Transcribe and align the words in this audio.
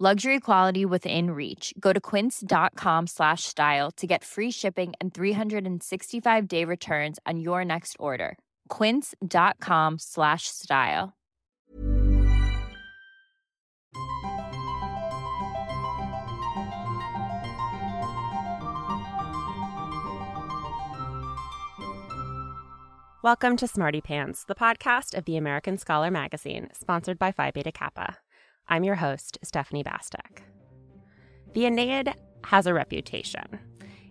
Luxury 0.00 0.38
quality 0.38 0.84
within 0.84 1.32
reach. 1.32 1.74
Go 1.80 1.92
to 1.92 2.00
quince.com 2.00 3.08
slash 3.08 3.42
style 3.42 3.90
to 3.96 4.06
get 4.06 4.22
free 4.22 4.52
shipping 4.52 4.92
and 5.00 5.12
365 5.12 6.46
day 6.46 6.64
returns 6.64 7.18
on 7.26 7.40
your 7.40 7.64
next 7.64 7.96
order. 7.98 8.38
Quince.com 8.68 9.98
slash 9.98 10.46
style. 10.46 11.14
Welcome 23.24 23.56
to 23.56 23.66
Smarty 23.66 24.00
Pants, 24.00 24.44
the 24.44 24.54
podcast 24.54 25.16
of 25.16 25.24
the 25.24 25.36
American 25.36 25.76
Scholar 25.76 26.12
magazine, 26.12 26.68
sponsored 26.72 27.18
by 27.18 27.32
Phi 27.32 27.50
Beta 27.50 27.72
Kappa. 27.72 28.18
I'm 28.70 28.84
your 28.84 28.96
host, 28.96 29.38
Stephanie 29.42 29.82
Bastek. 29.82 30.42
The 31.54 31.64
Aeneid 31.64 32.14
has 32.44 32.66
a 32.66 32.74
reputation. 32.74 33.58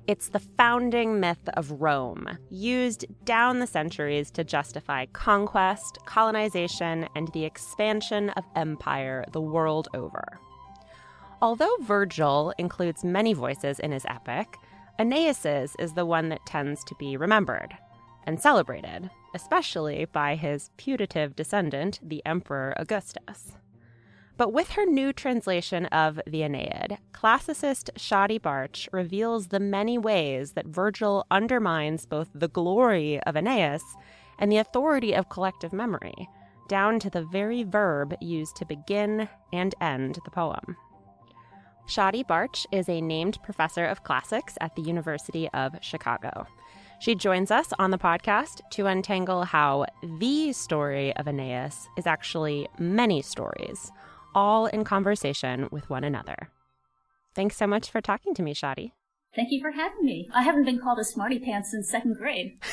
It's 0.08 0.30
the 0.30 0.40
founding 0.40 1.20
myth 1.20 1.48
of 1.54 1.82
Rome, 1.82 2.28
used 2.50 3.06
down 3.24 3.60
the 3.60 3.68
centuries 3.68 4.32
to 4.32 4.44
justify 4.44 5.06
conquest, 5.14 6.00
colonization, 6.06 7.08
and 7.16 7.28
the 7.34 7.46
expansion 7.46 8.30
of 8.32 8.46
empire 8.56 9.26
the 9.32 9.42
world 9.42 9.90
over. 9.94 10.40
Although 11.40 11.78
Virgil 11.82 12.52
includes 12.58 13.04
many 13.04 13.34
voices 13.34 13.80
in 13.80 13.92
his 13.92 14.06
epic, 14.10 14.58
Aeneas's 14.98 15.76
is 15.78 15.94
the 15.94 16.06
one 16.06 16.30
that 16.30 16.46
tends 16.48 16.84
to 16.86 16.96
be 16.96 17.16
remembered 17.16 17.78
and 18.24 18.42
celebrated, 18.42 19.12
especially 19.36 20.06
by 20.06 20.36
his 20.36 20.72
putative 20.78 21.36
descendant, 21.36 22.00
the 22.02 22.26
Emperor 22.26 22.74
Augustus. 22.78 23.58
But 24.38 24.54
with 24.54 24.70
her 24.72 24.86
new 24.86 25.14
translation 25.14 25.88
of 25.88 26.20
the 26.28 26.44
Aeneid, 26.44 27.00
classicist 27.12 27.90
Shadi 27.98 28.40
Bartsch 28.40 28.88
reveals 28.92 29.48
the 29.48 29.60
many 29.60 29.98
ways 29.98 30.52
that 30.52 30.68
Virgil 30.68 31.26
undermines 31.32 32.06
both 32.06 32.30
the 32.36 32.48
glory 32.48 33.20
of 33.24 33.36
Aeneas 33.36 33.84
and 34.38 34.52
the 34.52 34.58
authority 34.58 35.14
of 35.14 35.30
collective 35.30 35.74
memory, 35.74 36.30
down 36.70 37.00
to 37.00 37.10
the 37.10 37.24
very 37.24 37.64
verb 37.64 38.14
used 38.22 38.56
to 38.58 38.66
begin 38.66 39.28
and 39.52 39.74
end 39.82 40.20
the 40.24 40.32
poem. 40.32 40.78
Shadi 41.88 42.24
Bartsch 42.24 42.68
is 42.72 42.90
a 42.90 43.02
named 43.02 43.40
professor 43.44 43.86
of 43.86 44.04
classics 44.04 44.56
at 44.62 44.76
the 44.76 44.82
University 44.84 45.50
of 45.50 45.74
Chicago. 45.82 46.46
She 47.00 47.16
joins 47.16 47.50
us 47.50 47.70
on 47.80 47.92
the 47.92 47.98
podcast 47.98 48.60
to 48.72 48.88
untangle 48.88 49.44
how 49.44 49.86
the 50.20 50.52
story 50.52 51.16
of 51.16 51.28
Aeneas 51.28 51.88
is 51.98 52.06
actually 52.06 52.68
many 52.78 53.22
stories, 53.22 53.92
all 54.38 54.68
in 54.68 54.84
conversation 54.84 55.68
with 55.72 55.90
one 55.90 56.04
another. 56.04 56.52
Thanks 57.34 57.58
so 57.58 57.66
much 57.66 57.90
for 57.90 58.02
talking 58.02 58.36
to 58.36 58.44
me, 58.44 58.54
Shadi. 58.54 58.92
Thank 59.36 59.52
you 59.52 59.60
for 59.60 59.72
having 59.72 60.06
me. 60.06 60.30
I 60.32 60.44
haven't 60.44 60.66
been 60.66 60.78
called 60.78 61.00
a 61.00 61.04
smarty 61.04 61.40
pants 61.40 61.72
since 61.72 61.90
second 61.90 62.18
grade. 62.18 62.60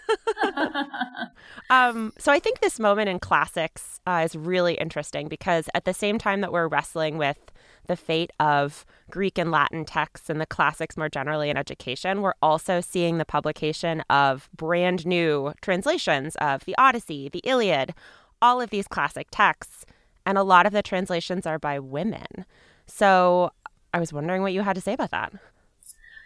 um, 1.70 2.12
so 2.18 2.30
I 2.30 2.38
think 2.38 2.60
this 2.60 2.78
moment 2.78 3.08
in 3.08 3.18
classics 3.18 4.00
uh, 4.06 4.22
is 4.24 4.36
really 4.36 4.74
interesting 4.74 5.28
because 5.28 5.68
at 5.74 5.86
the 5.86 5.94
same 5.94 6.18
time 6.18 6.42
that 6.42 6.52
we're 6.52 6.68
wrestling 6.68 7.16
with 7.16 7.38
the 7.86 7.96
fate 7.96 8.30
of 8.38 8.84
Greek 9.10 9.38
and 9.38 9.50
Latin 9.50 9.84
texts 9.84 10.30
and 10.30 10.40
the 10.40 10.46
classics 10.46 10.96
more 10.96 11.08
generally 11.08 11.48
in 11.50 11.56
education, 11.56 12.22
we're 12.22 12.34
also 12.42 12.80
seeing 12.80 13.18
the 13.18 13.24
publication 13.24 14.02
of 14.10 14.48
brand 14.54 15.06
new 15.06 15.52
translations 15.62 16.36
of 16.36 16.64
the 16.64 16.74
Odyssey, 16.78 17.28
the 17.28 17.42
Iliad, 17.44 17.94
all 18.40 18.60
of 18.60 18.70
these 18.70 18.88
classic 18.88 19.28
texts. 19.30 19.84
And 20.24 20.38
a 20.38 20.42
lot 20.42 20.66
of 20.66 20.72
the 20.72 20.82
translations 20.82 21.46
are 21.46 21.58
by 21.58 21.78
women. 21.78 22.46
So 22.86 23.50
I 23.92 24.00
was 24.00 24.12
wondering 24.12 24.42
what 24.42 24.52
you 24.52 24.62
had 24.62 24.74
to 24.74 24.80
say 24.80 24.92
about 24.94 25.10
that. 25.10 25.32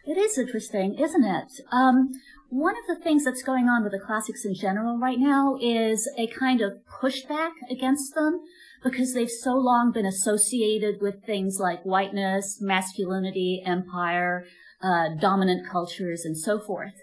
It 0.06 0.16
is 0.16 0.38
interesting, 0.38 0.94
isn't 0.94 1.24
it? 1.24 1.52
Um, 1.72 2.10
one 2.48 2.74
of 2.76 2.86
the 2.86 3.02
things 3.02 3.24
that's 3.24 3.42
going 3.42 3.68
on 3.68 3.82
with 3.82 3.92
the 3.92 3.98
classics 3.98 4.44
in 4.44 4.54
general 4.54 4.98
right 4.98 5.18
now 5.18 5.58
is 5.60 6.08
a 6.16 6.28
kind 6.28 6.60
of 6.60 6.78
pushback 7.02 7.52
against 7.68 8.14
them 8.14 8.40
because 8.84 9.14
they've 9.14 9.30
so 9.30 9.54
long 9.54 9.90
been 9.90 10.06
associated 10.06 11.00
with 11.00 11.24
things 11.24 11.58
like 11.58 11.82
whiteness, 11.82 12.58
masculinity, 12.60 13.62
empire, 13.66 14.44
uh, 14.80 15.08
dominant 15.20 15.68
cultures, 15.68 16.24
and 16.24 16.38
so 16.38 16.60
forth. 16.60 16.94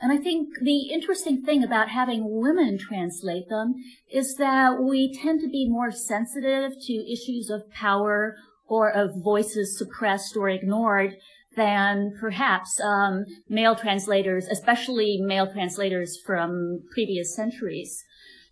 And 0.00 0.12
I 0.12 0.18
think 0.18 0.58
the 0.60 0.90
interesting 0.90 1.42
thing 1.42 1.64
about 1.64 1.88
having 1.88 2.40
women 2.40 2.78
translate 2.78 3.48
them 3.48 3.74
is 4.10 4.36
that 4.36 4.82
we 4.82 5.12
tend 5.12 5.40
to 5.40 5.48
be 5.48 5.68
more 5.68 5.90
sensitive 5.90 6.72
to 6.82 7.12
issues 7.12 7.48
of 7.48 7.70
power 7.70 8.36
or 8.68 8.90
of 8.90 9.22
voices 9.22 9.78
suppressed 9.78 10.36
or 10.36 10.48
ignored 10.48 11.16
than 11.56 12.14
perhaps 12.20 12.78
um, 12.80 13.24
male 13.48 13.74
translators, 13.74 14.46
especially 14.48 15.18
male 15.20 15.50
translators 15.50 16.20
from 16.24 16.82
previous 16.92 17.34
centuries. 17.34 18.04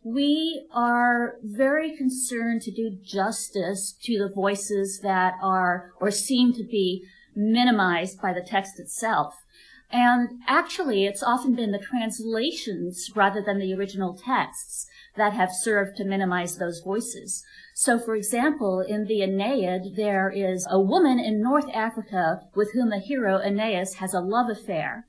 We 0.02 0.66
are 0.72 1.36
very 1.42 1.96
concerned 1.96 2.62
to 2.62 2.70
do 2.70 2.96
justice 3.02 3.94
to 4.02 4.18
the 4.18 4.32
voices 4.34 5.00
that 5.02 5.34
are 5.42 5.92
or 6.00 6.10
seem 6.10 6.52
to 6.54 6.64
be 6.64 7.04
minimized 7.36 8.20
by 8.20 8.32
the 8.32 8.42
text 8.42 8.78
itself. 8.78 9.34
And 9.90 10.40
actually, 10.46 11.06
it's 11.06 11.22
often 11.22 11.54
been 11.54 11.70
the 11.70 11.78
translations 11.78 13.10
rather 13.14 13.42
than 13.42 13.58
the 13.58 13.74
original 13.74 14.14
texts 14.14 14.86
that 15.16 15.32
have 15.32 15.52
served 15.52 15.96
to 15.96 16.04
minimize 16.04 16.58
those 16.58 16.80
voices. 16.80 17.44
So, 17.74 17.98
for 17.98 18.14
example, 18.14 18.80
in 18.80 19.04
the 19.04 19.22
Aeneid, 19.22 19.96
there 19.96 20.30
is 20.30 20.66
a 20.70 20.80
woman 20.80 21.18
in 21.18 21.42
North 21.42 21.68
Africa 21.72 22.42
with 22.54 22.72
whom 22.72 22.90
the 22.90 22.98
hero 22.98 23.38
Aeneas 23.38 23.94
has 23.94 24.14
a 24.14 24.20
love 24.20 24.48
affair. 24.48 25.06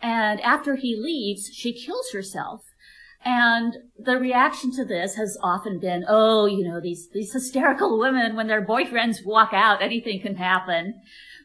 And 0.00 0.40
after 0.40 0.76
he 0.76 0.96
leaves, 0.96 1.50
she 1.52 1.72
kills 1.72 2.10
herself. 2.12 2.64
And 3.22 3.76
the 3.98 4.16
reaction 4.16 4.72
to 4.76 4.84
this 4.84 5.16
has 5.16 5.36
often 5.42 5.78
been, 5.78 6.04
oh, 6.08 6.46
you 6.46 6.64
know, 6.64 6.80
these, 6.80 7.08
these 7.12 7.32
hysterical 7.32 7.98
women, 8.00 8.34
when 8.34 8.46
their 8.46 8.64
boyfriends 8.64 9.24
walk 9.24 9.50
out, 9.52 9.82
anything 9.82 10.20
can 10.20 10.36
happen. 10.36 11.00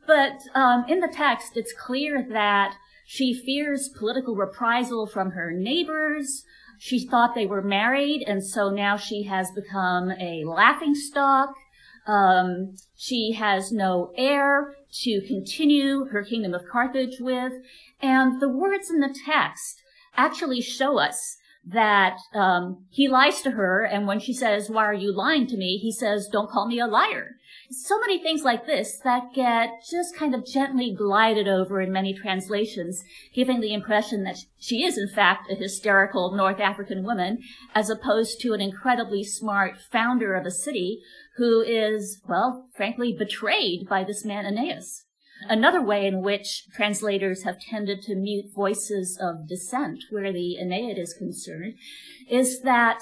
But 0.08 0.40
um, 0.54 0.86
in 0.88 1.00
the 1.00 1.08
text, 1.08 1.56
it's 1.56 1.74
clear 1.74 2.26
that 2.32 2.76
she 3.06 3.34
fears 3.34 3.90
political 3.90 4.36
reprisal 4.36 5.08
from 5.08 5.32
her 5.32 5.52
neighbors. 5.52 6.44
She 6.80 7.08
thought 7.08 7.36
they 7.36 7.46
were 7.46 7.62
married, 7.62 8.24
and 8.28 8.44
so 8.44 8.70
now 8.70 8.98
she 8.98 9.24
has 9.24 9.52
become 9.52 10.12
a 10.12 10.44
laughing 10.46 10.96
stock. 10.96 11.56
Um, 12.08 12.76
she 12.96 13.34
has 13.34 13.72
no 13.72 14.12
heir 14.16 14.76
to 15.04 15.22
continue 15.22 16.06
her 16.06 16.24
kingdom 16.24 16.54
of 16.54 16.68
Carthage 16.72 17.20
with. 17.20 17.54
And 18.02 18.40
the 18.42 18.50
words 18.50 18.90
in 18.90 19.00
the 19.00 19.16
text 19.26 19.82
actually 20.16 20.62
show 20.62 21.00
us 21.00 21.38
that 21.66 22.18
um, 22.34 22.86
he 22.92 23.08
lies 23.08 23.42
to 23.42 23.52
her, 23.52 23.84
and 23.84 24.08
when 24.08 24.20
she 24.20 24.34
says, 24.34 24.70
"Why 24.70 24.86
are 24.86 24.94
you 24.94 25.12
lying 25.12 25.48
to 25.48 25.58
me?" 25.58 25.78
he 25.78 25.92
says, 25.92 26.28
"Don't 26.32 26.50
call 26.50 26.68
me 26.68 26.80
a 26.80 26.86
liar." 26.86 27.35
So 27.78 28.00
many 28.00 28.20
things 28.20 28.44
like 28.44 28.66
this 28.66 29.00
that 29.04 29.34
get 29.34 29.84
just 29.92 30.16
kind 30.16 30.34
of 30.34 30.46
gently 30.46 30.96
glided 30.98 31.48
over 31.50 31.82
in 31.82 31.92
many 31.92 32.14
translations, 32.14 33.04
giving 33.34 33.60
the 33.60 33.74
impression 33.74 34.24
that 34.24 34.38
she 34.58 34.86
is 34.86 34.98
in 34.98 35.10
fact 35.10 35.52
a 35.52 35.56
hysterical 35.56 36.34
North 36.34 36.62
African 36.62 37.04
woman, 37.04 37.40
as 37.74 37.90
opposed 37.90 38.40
to 38.42 38.54
an 38.54 38.62
incredibly 38.62 39.26
smart 39.26 39.78
founder 39.92 40.36
of 40.36 40.46
a 40.46 40.52
city 40.52 41.02
who 41.36 41.62
is, 41.62 42.22
well, 42.30 42.70
frankly, 42.74 43.12
betrayed 43.12 43.90
by 43.90 44.06
this 44.06 44.24
man 44.24 44.46
Aeneas. 44.46 45.04
Another 45.50 45.82
way 45.82 46.08
in 46.08 46.22
which 46.22 46.68
translators 46.74 47.44
have 47.44 47.60
tended 47.60 48.02
to 48.04 48.16
mute 48.16 48.46
voices 48.56 49.20
of 49.22 49.50
dissent 49.50 50.06
where 50.10 50.32
the 50.32 50.58
Aeneid 50.58 50.98
is 50.98 51.14
concerned 51.14 51.74
is 52.30 52.62
that 52.62 53.02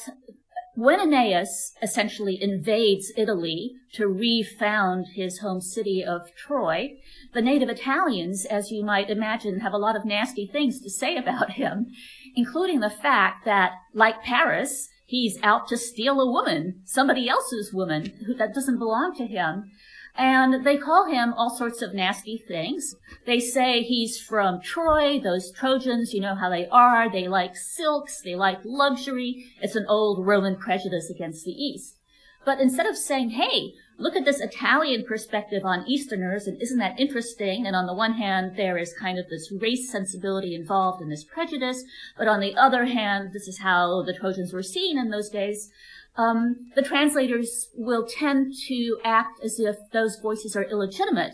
when 0.75 0.99
Aeneas 0.99 1.73
essentially 1.81 2.41
invades 2.41 3.11
Italy 3.15 3.73
to 3.93 4.07
refound 4.07 5.07
his 5.13 5.39
home 5.39 5.61
city 5.61 6.03
of 6.03 6.33
Troy, 6.35 6.93
the 7.33 7.41
native 7.41 7.69
Italians, 7.69 8.45
as 8.45 8.71
you 8.71 8.83
might 8.83 9.09
imagine, 9.09 9.59
have 9.59 9.73
a 9.73 9.77
lot 9.77 9.95
of 9.95 10.05
nasty 10.05 10.47
things 10.47 10.81
to 10.81 10.89
say 10.89 11.15
about 11.15 11.51
him, 11.51 11.87
including 12.35 12.79
the 12.79 12.89
fact 12.89 13.45
that, 13.45 13.73
like 13.93 14.23
Paris, 14.23 14.89
he's 15.05 15.37
out 15.43 15.67
to 15.67 15.77
steal 15.77 16.19
a 16.19 16.31
woman, 16.31 16.81
somebody 16.85 17.29
else's 17.29 17.71
woman 17.71 18.11
who, 18.25 18.33
that 18.33 18.53
doesn't 18.53 18.79
belong 18.79 19.13
to 19.15 19.27
him. 19.27 19.71
And 20.15 20.63
they 20.63 20.77
call 20.77 21.07
him 21.07 21.33
all 21.33 21.49
sorts 21.49 21.81
of 21.81 21.95
nasty 21.95 22.37
things. 22.37 22.95
They 23.25 23.39
say 23.39 23.81
he's 23.81 24.19
from 24.19 24.61
Troy, 24.61 25.19
those 25.19 25.51
Trojans, 25.51 26.13
you 26.13 26.21
know 26.21 26.35
how 26.35 26.49
they 26.49 26.67
are. 26.67 27.09
They 27.09 27.27
like 27.27 27.55
silks, 27.57 28.21
they 28.21 28.35
like 28.35 28.59
luxury. 28.63 29.45
It's 29.59 29.75
an 29.75 29.87
old 29.89 30.25
Roman 30.25 30.55
prejudice 30.55 31.09
against 31.09 31.45
the 31.45 31.51
East. 31.51 31.97
But 32.45 32.59
instead 32.59 32.85
of 32.85 32.97
saying, 32.97 33.31
hey, 33.31 33.73
look 33.97 34.15
at 34.15 34.25
this 34.25 34.41
Italian 34.41 35.05
perspective 35.05 35.63
on 35.65 35.87
Easterners, 35.87 36.45
and 36.45 36.61
isn't 36.61 36.77
that 36.77 36.99
interesting? 36.99 37.65
And 37.65 37.75
on 37.75 37.87
the 37.87 37.93
one 37.93 38.13
hand, 38.13 38.57
there 38.57 38.77
is 38.77 38.93
kind 38.93 39.17
of 39.17 39.29
this 39.29 39.51
race 39.51 39.89
sensibility 39.89 40.53
involved 40.53 41.01
in 41.01 41.09
this 41.09 41.23
prejudice, 41.23 41.83
but 42.17 42.27
on 42.27 42.39
the 42.39 42.55
other 42.55 42.85
hand, 42.85 43.31
this 43.33 43.47
is 43.47 43.59
how 43.59 44.03
the 44.03 44.13
Trojans 44.13 44.53
were 44.53 44.61
seen 44.61 44.97
in 44.97 45.09
those 45.09 45.29
days 45.29 45.71
um, 46.15 46.71
the 46.75 46.81
translators 46.81 47.69
will 47.75 48.05
tend 48.05 48.53
to 48.67 48.97
act 49.03 49.39
as 49.43 49.59
if 49.59 49.77
those 49.91 50.19
voices 50.19 50.55
are 50.55 50.63
illegitimate. 50.63 51.33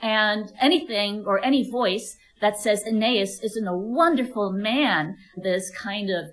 And 0.00 0.52
anything 0.60 1.24
or 1.26 1.44
any 1.44 1.68
voice 1.68 2.16
that 2.40 2.58
says 2.58 2.84
Aeneas 2.86 3.40
isn't 3.42 3.66
a 3.66 3.76
wonderful 3.76 4.50
man, 4.52 5.16
this 5.36 5.70
kind 5.70 6.10
of 6.10 6.26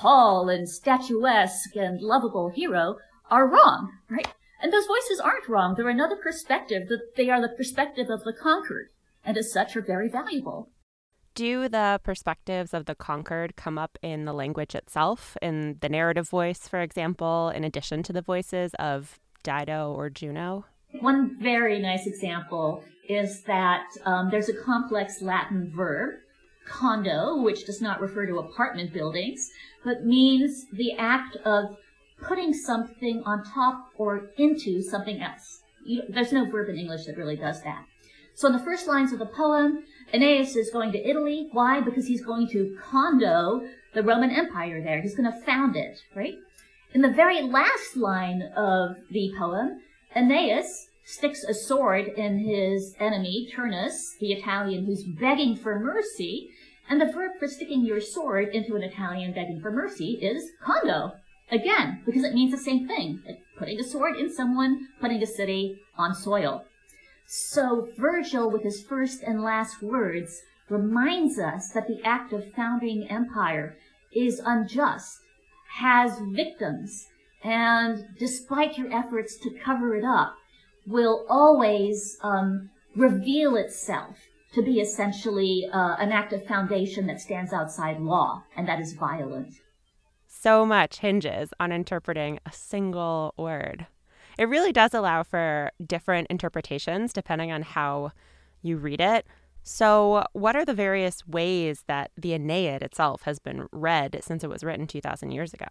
tall 0.00 0.48
and 0.48 0.68
statuesque 0.68 1.74
and 1.74 2.00
lovable 2.00 2.50
hero, 2.50 2.96
are 3.30 3.48
wrong, 3.48 3.92
right? 4.08 4.28
And 4.60 4.72
those 4.72 4.86
voices 4.86 5.20
aren't 5.20 5.48
wrong. 5.48 5.74
They're 5.74 5.88
another 5.88 6.16
perspective. 6.16 6.88
That 6.88 7.16
they 7.16 7.30
are 7.30 7.40
the 7.40 7.48
perspective 7.48 8.08
of 8.10 8.24
the 8.24 8.32
conquered, 8.32 8.88
and 9.24 9.36
as 9.36 9.52
such 9.52 9.76
are 9.76 9.82
very 9.82 10.08
valuable 10.08 10.70
do 11.38 11.68
the 11.68 12.00
perspectives 12.02 12.74
of 12.74 12.86
the 12.86 12.96
conquered 12.96 13.54
come 13.54 13.78
up 13.78 13.96
in 14.02 14.24
the 14.24 14.32
language 14.32 14.74
itself, 14.74 15.36
in 15.40 15.76
the 15.80 15.88
narrative 15.88 16.28
voice, 16.28 16.66
for 16.66 16.80
example, 16.80 17.50
in 17.50 17.62
addition 17.62 18.02
to 18.02 18.12
the 18.12 18.20
voices 18.20 18.72
of 18.80 19.20
Dido 19.44 19.94
or 19.96 20.10
Juno? 20.10 20.64
One 21.00 21.36
very 21.40 21.78
nice 21.78 22.08
example 22.08 22.82
is 23.08 23.42
that 23.42 23.84
um, 24.04 24.30
there's 24.32 24.48
a 24.48 24.64
complex 24.64 25.22
Latin 25.22 25.70
verb, 25.72 26.16
condo, 26.66 27.40
which 27.40 27.64
does 27.66 27.80
not 27.80 28.00
refer 28.00 28.26
to 28.26 28.38
apartment 28.38 28.92
buildings, 28.92 29.48
but 29.84 30.04
means 30.04 30.66
the 30.72 30.94
act 30.98 31.36
of 31.44 31.76
putting 32.20 32.52
something 32.52 33.22
on 33.24 33.44
top 33.44 33.90
or 33.96 34.30
into 34.38 34.82
something 34.82 35.22
else. 35.22 35.62
You, 35.86 36.02
there's 36.08 36.32
no 36.32 36.50
verb 36.50 36.68
in 36.68 36.76
English 36.76 37.06
that 37.06 37.16
really 37.16 37.36
does 37.36 37.62
that. 37.62 37.84
So 38.38 38.46
in 38.46 38.52
the 38.52 38.62
first 38.62 38.86
lines 38.86 39.12
of 39.12 39.18
the 39.18 39.26
poem, 39.26 39.82
Aeneas 40.12 40.56
is 40.56 40.70
going 40.70 40.92
to 40.92 41.08
Italy. 41.08 41.48
Why? 41.52 41.80
Because 41.80 42.06
he's 42.06 42.24
going 42.24 42.48
to 42.48 42.76
condo 42.82 43.68
the 43.94 44.02
Roman 44.02 44.30
Empire 44.30 44.82
there. 44.82 45.00
He's 45.02 45.14
going 45.14 45.30
to 45.30 45.40
found 45.40 45.76
it, 45.76 45.98
right? 46.14 46.34
In 46.94 47.02
the 47.02 47.12
very 47.12 47.42
last 47.42 47.96
line 47.96 48.42
of 48.56 48.96
the 49.10 49.32
poem, 49.38 49.80
Aeneas 50.16 50.88
sticks 51.04 51.44
a 51.44 51.54
sword 51.54 52.08
in 52.08 52.38
his 52.38 52.94
enemy, 52.98 53.48
Turnus, 53.54 54.16
the 54.20 54.32
Italian 54.32 54.86
who's 54.86 55.04
begging 55.04 55.56
for 55.56 55.78
mercy. 55.78 56.50
And 56.90 57.00
the 57.00 57.12
verb 57.12 57.32
for 57.38 57.46
sticking 57.46 57.84
your 57.84 58.00
sword 58.00 58.48
into 58.54 58.74
an 58.74 58.82
Italian 58.82 59.32
begging 59.32 59.60
for 59.60 59.70
mercy 59.70 60.18
is 60.22 60.52
condo. 60.62 61.12
Again, 61.50 62.02
because 62.06 62.24
it 62.24 62.34
means 62.34 62.50
the 62.50 62.58
same 62.58 62.86
thing. 62.86 63.22
Putting 63.58 63.78
a 63.78 63.84
sword 63.84 64.16
in 64.16 64.32
someone, 64.32 64.88
putting 65.00 65.22
a 65.22 65.26
city 65.26 65.80
on 65.96 66.14
soil. 66.14 66.64
So 67.30 67.90
Virgil, 67.98 68.50
with 68.50 68.62
his 68.62 68.82
first 68.82 69.22
and 69.22 69.42
last 69.42 69.82
words, 69.82 70.40
reminds 70.70 71.38
us 71.38 71.68
that 71.72 71.86
the 71.86 72.02
act 72.02 72.32
of 72.32 72.54
founding 72.54 73.06
empire 73.10 73.76
is 74.14 74.40
unjust, 74.42 75.18
has 75.76 76.18
victims, 76.32 77.06
and 77.44 78.06
despite 78.18 78.78
your 78.78 78.90
efforts 78.90 79.36
to 79.40 79.50
cover 79.62 79.94
it 79.94 80.04
up, 80.04 80.36
will 80.86 81.26
always 81.28 82.16
um, 82.22 82.70
reveal 82.96 83.56
itself 83.56 84.16
to 84.54 84.62
be 84.62 84.80
essentially 84.80 85.68
uh, 85.70 85.96
an 85.98 86.10
act 86.10 86.32
of 86.32 86.46
foundation 86.46 87.06
that 87.08 87.20
stands 87.20 87.52
outside 87.52 88.00
law, 88.00 88.42
and 88.56 88.66
that 88.66 88.80
is 88.80 88.94
violent. 88.94 89.52
So 90.26 90.64
much 90.64 91.00
hinges 91.00 91.50
on 91.60 91.72
interpreting 91.72 92.38
a 92.46 92.52
single 92.52 93.34
word 93.36 93.86
it 94.38 94.48
really 94.48 94.72
does 94.72 94.94
allow 94.94 95.24
for 95.24 95.72
different 95.84 96.28
interpretations 96.30 97.12
depending 97.12 97.52
on 97.52 97.62
how 97.62 98.12
you 98.62 98.76
read 98.76 99.00
it. 99.00 99.26
So, 99.64 100.24
what 100.32 100.56
are 100.56 100.64
the 100.64 100.72
various 100.72 101.26
ways 101.26 101.84
that 101.88 102.10
the 102.16 102.32
Aeneid 102.32 102.82
itself 102.82 103.22
has 103.22 103.38
been 103.38 103.68
read 103.70 104.18
since 104.22 104.42
it 104.42 104.48
was 104.48 104.64
written 104.64 104.86
2,000 104.86 105.30
years 105.30 105.52
ago? 105.52 105.66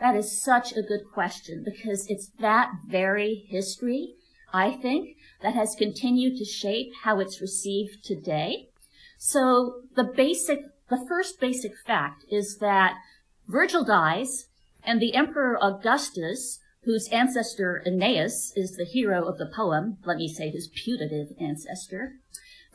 That 0.00 0.16
is 0.16 0.42
such 0.42 0.72
a 0.72 0.82
good 0.82 1.02
question 1.12 1.62
because 1.64 2.06
it's 2.08 2.30
that 2.40 2.72
very 2.86 3.46
history, 3.48 4.14
I 4.52 4.72
think, 4.72 5.16
that 5.42 5.54
has 5.54 5.76
continued 5.78 6.38
to 6.38 6.44
shape 6.44 6.92
how 7.04 7.20
it's 7.20 7.40
received 7.40 8.04
today. 8.04 8.70
So, 9.18 9.82
the 9.94 10.04
basic, 10.04 10.60
the 10.88 11.04
first 11.08 11.38
basic 11.38 11.72
fact 11.86 12.24
is 12.30 12.58
that 12.58 12.96
Virgil 13.46 13.84
dies 13.84 14.46
and 14.82 15.00
the 15.00 15.14
Emperor 15.14 15.58
Augustus 15.62 16.60
whose 16.84 17.08
ancestor 17.08 17.82
Aeneas 17.86 18.52
is 18.56 18.76
the 18.76 18.84
hero 18.84 19.26
of 19.26 19.38
the 19.38 19.50
poem, 19.54 19.98
let 20.04 20.16
me 20.16 20.28
say 20.28 20.50
his 20.50 20.68
putative 20.68 21.28
ancestor. 21.40 22.14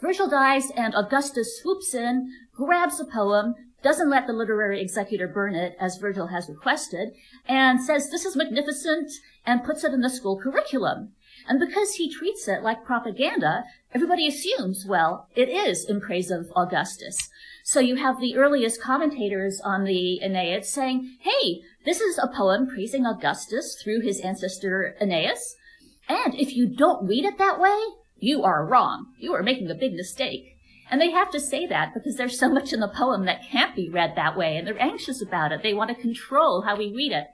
Virgil 0.02 0.28
dies 0.28 0.70
and 0.76 0.94
Augustus 0.96 1.60
swoops 1.62 1.94
in, 1.94 2.30
grabs 2.54 2.98
the 2.98 3.06
poem, 3.06 3.56
doesn't 3.82 4.10
let 4.10 4.28
the 4.28 4.34
literary 4.34 4.82
executor 4.82 5.28
burn 5.28 5.56
it 5.56 5.76
as 5.80 5.98
Virgil 5.98 6.28
has 6.28 6.50
requested, 6.50 7.10
and 7.48 7.84
says 7.84 8.10
this 8.10 8.26
is 8.26 8.36
magnificent 8.36 9.12
and 9.46 9.64
puts 9.64 9.84
it 9.84 9.94
in 9.94 10.02
the 10.02 10.10
school 10.10 10.40
curriculum. 10.40 11.14
And 11.48 11.60
because 11.60 11.96
he 11.96 12.14
treats 12.14 12.48
it 12.48 12.64
like 12.64 12.86
propaganda, 12.86 13.66
everybody 13.94 14.28
assumes, 14.28 14.86
well, 14.88 15.28
it 15.36 15.50
is 15.50 15.86
in 15.86 16.00
praise 16.00 16.32
of 16.32 16.52
Augustus. 16.56 17.30
So 17.74 17.80
you 17.80 17.96
have 17.96 18.22
the 18.22 18.36
earliest 18.36 18.80
commentators 18.80 19.60
on 19.60 19.84
the 19.84 20.22
Aeneid 20.22 20.64
saying, 20.64 21.18
hey, 21.22 21.62
this 21.86 22.02
is 22.02 22.20
a 22.20 22.28
poem 22.28 22.68
praising 22.68 23.04
Augustus 23.04 23.82
through 23.82 24.02
his 24.02 24.20
ancestor 24.20 24.96
Aeneas. 25.02 25.56
And 26.08 26.36
if 26.36 26.56
you 26.56 26.68
don't 26.68 27.08
read 27.08 27.26
it 27.26 27.40
that 27.40 27.60
way, 27.60 27.76
you 28.16 28.44
are 28.44 28.64
wrong. 28.64 29.08
You 29.18 29.34
are 29.34 29.42
making 29.42 29.72
a 29.72 29.74
big 29.74 29.94
mistake. 29.94 30.56
And 30.92 31.02
they 31.02 31.10
have 31.10 31.32
to 31.32 31.40
say 31.40 31.66
that 31.66 31.96
because 31.96 32.16
there's 32.16 32.38
so 32.38 32.48
much 32.48 32.74
in 32.74 32.80
the 32.80 32.88
poem 32.88 33.26
that 33.26 33.50
can't 33.50 33.76
be 33.76 33.90
read 33.90 34.14
that 34.16 34.38
way, 34.38 34.56
and 34.56 34.68
they're 34.68 34.80
anxious 34.80 35.20
about 35.20 35.52
it. 35.52 35.64
They 35.64 35.74
want 35.74 35.90
to 35.90 35.96
control 36.00 36.62
how 36.62 36.76
we 36.76 36.94
read 36.94 37.12
it. 37.12 37.26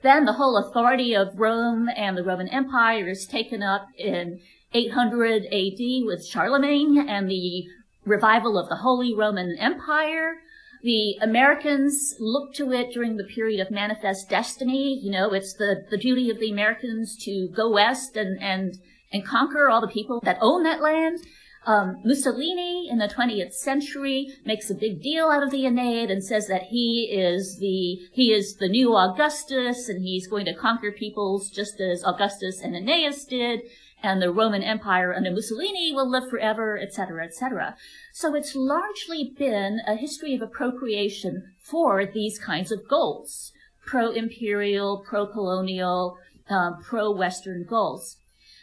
Then 0.00 0.24
the 0.24 0.32
whole 0.32 0.56
authority 0.56 1.14
of 1.14 1.38
Rome 1.38 1.90
and 1.94 2.16
the 2.16 2.24
Roman 2.24 2.48
Empire 2.48 3.06
is 3.10 3.26
taken 3.26 3.62
up 3.62 3.88
in 3.98 4.40
800 4.72 5.44
AD 5.44 6.06
with 6.06 6.26
Charlemagne 6.26 7.06
and 7.06 7.28
the 7.28 7.66
revival 8.04 8.58
of 8.58 8.68
the 8.68 8.76
Holy 8.76 9.14
Roman 9.14 9.56
Empire. 9.58 10.36
The 10.82 11.16
Americans 11.22 12.14
look 12.20 12.52
to 12.54 12.70
it 12.72 12.92
during 12.92 13.16
the 13.16 13.24
period 13.24 13.60
of 13.60 13.70
manifest 13.70 14.28
destiny. 14.28 14.98
You 15.02 15.10
know, 15.10 15.32
it's 15.32 15.54
the, 15.54 15.86
the 15.90 15.96
duty 15.96 16.30
of 16.30 16.38
the 16.38 16.50
Americans 16.50 17.16
to 17.24 17.48
go 17.48 17.70
west 17.70 18.16
and, 18.16 18.40
and, 18.42 18.78
and 19.10 19.24
conquer 19.24 19.70
all 19.70 19.80
the 19.80 19.88
people 19.88 20.20
that 20.24 20.38
own 20.40 20.62
that 20.64 20.82
land. 20.82 21.20
Um, 21.66 22.02
Mussolini 22.04 22.88
in 22.90 22.98
the 22.98 23.08
20th 23.08 23.54
century 23.54 24.28
makes 24.44 24.68
a 24.68 24.74
big 24.74 25.00
deal 25.00 25.28
out 25.28 25.42
of 25.42 25.50
the 25.50 25.64
Aeneid 25.64 26.10
and 26.10 26.22
says 26.22 26.46
that 26.48 26.64
he 26.64 27.08
is 27.10 27.58
the 27.58 28.06
he 28.12 28.32
is 28.32 28.56
the 28.56 28.68
new 28.68 28.94
Augustus 28.94 29.88
and 29.88 30.02
he's 30.02 30.26
going 30.26 30.44
to 30.44 30.54
conquer 30.54 30.92
peoples 30.92 31.48
just 31.48 31.80
as 31.80 32.04
Augustus 32.04 32.60
and 32.60 32.76
Aeneas 32.76 33.24
did, 33.24 33.60
and 34.04 34.20
the 34.20 34.30
Roman 34.30 34.62
Empire 34.62 35.14
under 35.14 35.30
Mussolini 35.30 35.90
will 35.94 36.08
live 36.08 36.28
forever, 36.28 36.78
etc., 36.78 37.24
etc. 37.24 37.74
So 38.12 38.34
it's 38.34 38.54
largely 38.54 39.32
been 39.36 39.80
a 39.86 39.96
history 39.96 40.34
of 40.34 40.42
appropriation 40.42 41.54
for 41.58 42.04
these 42.04 42.38
kinds 42.38 42.70
of 42.70 42.86
goals: 42.86 43.52
pro-imperial, 43.86 44.98
pro-colonial, 45.08 46.18
um, 46.50 46.82
pro-Western 46.82 47.64
goals. 47.64 48.18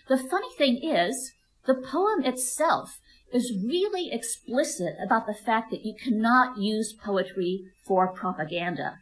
The 0.08 0.18
funny 0.18 0.54
thing 0.58 0.78
is 0.84 1.34
the 1.66 1.74
poem 1.74 2.24
itself 2.24 3.00
is 3.34 3.58
really 3.66 4.12
explicit 4.12 4.96
about 5.04 5.26
the 5.26 5.34
fact 5.34 5.72
that 5.72 5.84
you 5.84 5.96
cannot 5.96 6.60
use 6.60 6.94
poetry 6.94 7.66
for 7.84 8.08
propaganda. 8.08 9.00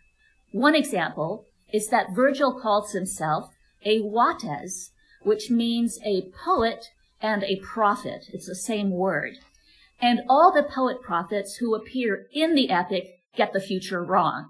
One 0.51 0.75
example 0.75 1.45
is 1.73 1.89
that 1.89 2.15
Virgil 2.15 2.53
calls 2.53 2.93
himself 2.93 3.49
a 3.83 3.99
vates, 4.01 4.91
which 5.23 5.49
means 5.49 5.99
a 6.05 6.29
poet 6.45 6.85
and 7.21 7.43
a 7.43 7.57
prophet. 7.57 8.25
It's 8.33 8.47
the 8.47 8.55
same 8.55 8.91
word. 8.91 9.37
And 10.01 10.21
all 10.29 10.51
the 10.51 10.63
poet 10.63 11.01
prophets 11.01 11.57
who 11.57 11.75
appear 11.75 12.27
in 12.33 12.55
the 12.55 12.69
epic 12.69 13.19
get 13.35 13.53
the 13.53 13.59
future 13.59 14.03
wrong. 14.03 14.49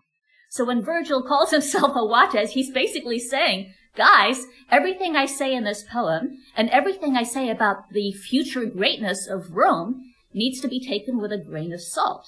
So 0.49 0.65
when 0.65 0.81
Virgil 0.81 1.23
calls 1.23 1.51
himself 1.51 1.95
a 1.95 2.31
Vates, 2.31 2.53
he's 2.53 2.71
basically 2.71 3.19
saying, 3.19 3.73
guys, 3.95 4.45
everything 4.69 5.15
I 5.15 5.25
say 5.25 5.53
in 5.53 5.63
this 5.63 5.83
poem 5.83 6.37
and 6.55 6.69
everything 6.69 7.15
I 7.15 7.23
say 7.23 7.49
about 7.49 7.89
the 7.91 8.11
future 8.11 8.65
greatness 8.65 9.27
of 9.27 9.55
Rome 9.55 10.03
needs 10.33 10.61
to 10.61 10.67
be 10.67 10.85
taken 10.85 11.19
with 11.19 11.31
a 11.31 11.37
grain 11.37 11.73
of 11.73 11.81
salt. 11.81 12.27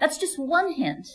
That's 0.00 0.18
just 0.18 0.38
one 0.38 0.74
hint. 0.74 1.08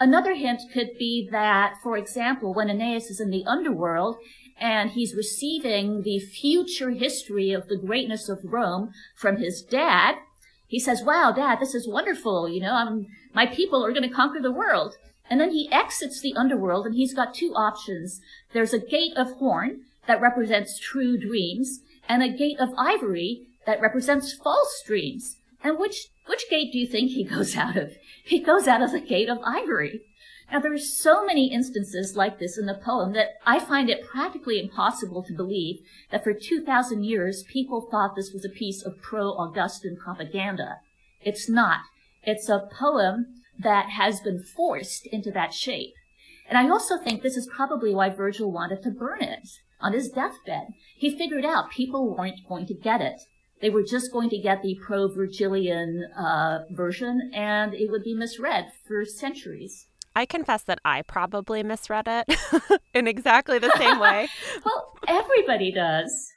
Another 0.00 0.34
hint 0.34 0.62
could 0.72 0.90
be 0.98 1.28
that, 1.32 1.74
for 1.82 1.96
example, 1.96 2.54
when 2.54 2.70
Aeneas 2.70 3.10
is 3.10 3.20
in 3.20 3.30
the 3.30 3.44
underworld 3.46 4.16
and 4.60 4.90
he's 4.90 5.14
receiving 5.14 6.02
the 6.02 6.20
future 6.20 6.90
history 6.90 7.50
of 7.50 7.68
the 7.68 7.76
greatness 7.76 8.28
of 8.28 8.38
Rome 8.44 8.92
from 9.16 9.38
his 9.38 9.60
dad, 9.62 10.16
he 10.68 10.78
says, 10.78 11.02
wow, 11.02 11.32
dad, 11.32 11.58
this 11.60 11.74
is 11.74 11.88
wonderful. 11.88 12.48
You 12.48 12.60
know, 12.60 12.74
I'm, 12.74 13.06
my 13.32 13.46
people 13.46 13.84
are 13.84 13.92
going 13.92 14.08
to 14.08 14.14
conquer 14.14 14.40
the 14.40 14.52
world. 14.52 14.94
And 15.30 15.40
then 15.40 15.50
he 15.50 15.70
exits 15.72 16.20
the 16.20 16.34
underworld 16.34 16.86
and 16.86 16.94
he's 16.94 17.14
got 17.14 17.34
two 17.34 17.52
options. 17.54 18.20
There's 18.52 18.72
a 18.72 18.78
gate 18.78 19.16
of 19.16 19.32
horn 19.32 19.80
that 20.06 20.20
represents 20.20 20.78
true 20.78 21.18
dreams 21.18 21.80
and 22.08 22.22
a 22.22 22.28
gate 22.28 22.58
of 22.60 22.70
ivory 22.78 23.46
that 23.66 23.80
represents 23.80 24.32
false 24.32 24.82
dreams. 24.86 25.37
And 25.62 25.78
which, 25.78 26.08
which 26.26 26.48
gate 26.48 26.72
do 26.72 26.78
you 26.78 26.86
think 26.86 27.10
he 27.10 27.24
goes 27.24 27.56
out 27.56 27.76
of? 27.76 27.92
He 28.24 28.40
goes 28.40 28.68
out 28.68 28.82
of 28.82 28.92
the 28.92 29.00
gate 29.00 29.28
of 29.28 29.38
ivory. 29.44 30.02
Now 30.50 30.60
there 30.60 30.72
are 30.72 30.78
so 30.78 31.24
many 31.24 31.52
instances 31.52 32.16
like 32.16 32.38
this 32.38 32.56
in 32.56 32.66
the 32.66 32.74
poem 32.74 33.12
that 33.12 33.32
I 33.44 33.58
find 33.58 33.90
it 33.90 34.06
practically 34.06 34.58
impossible 34.58 35.22
to 35.24 35.34
believe 35.34 35.80
that 36.10 36.24
for 36.24 36.32
2,000 36.32 37.04
years 37.04 37.44
people 37.52 37.86
thought 37.90 38.16
this 38.16 38.32
was 38.32 38.44
a 38.44 38.50
piece 38.50 38.82
of 38.82 39.02
pro-Augustan 39.02 39.96
propaganda. 40.02 40.76
It's 41.20 41.48
not. 41.48 41.80
It's 42.22 42.48
a 42.48 42.68
poem 42.72 43.26
that 43.58 43.90
has 43.90 44.20
been 44.20 44.42
forced 44.42 45.06
into 45.06 45.30
that 45.32 45.52
shape. 45.52 45.92
And 46.48 46.56
I 46.56 46.70
also 46.70 46.96
think 46.96 47.22
this 47.22 47.36
is 47.36 47.50
probably 47.54 47.94
why 47.94 48.08
Virgil 48.08 48.50
wanted 48.50 48.82
to 48.84 48.90
burn 48.90 49.20
it 49.20 49.48
on 49.80 49.92
his 49.92 50.08
deathbed. 50.08 50.68
He 50.96 51.16
figured 51.16 51.44
out 51.44 51.70
people 51.70 52.14
weren't 52.14 52.48
going 52.48 52.66
to 52.66 52.74
get 52.74 53.00
it. 53.02 53.20
They 53.60 53.70
were 53.70 53.82
just 53.82 54.12
going 54.12 54.30
to 54.30 54.38
get 54.38 54.62
the 54.62 54.76
pro-Virgilian 54.80 56.04
uh, 56.16 56.60
version, 56.70 57.30
and 57.34 57.74
it 57.74 57.90
would 57.90 58.04
be 58.04 58.14
misread 58.14 58.66
for 58.86 59.04
centuries. 59.04 59.86
I 60.14 60.26
confess 60.26 60.62
that 60.62 60.80
I 60.84 61.02
probably 61.02 61.62
misread 61.62 62.06
it 62.08 62.80
in 62.94 63.06
exactly 63.06 63.58
the 63.58 63.72
same 63.76 63.98
way. 64.00 64.28
well, 64.64 64.94
everybody 65.06 65.72
does. 65.72 66.32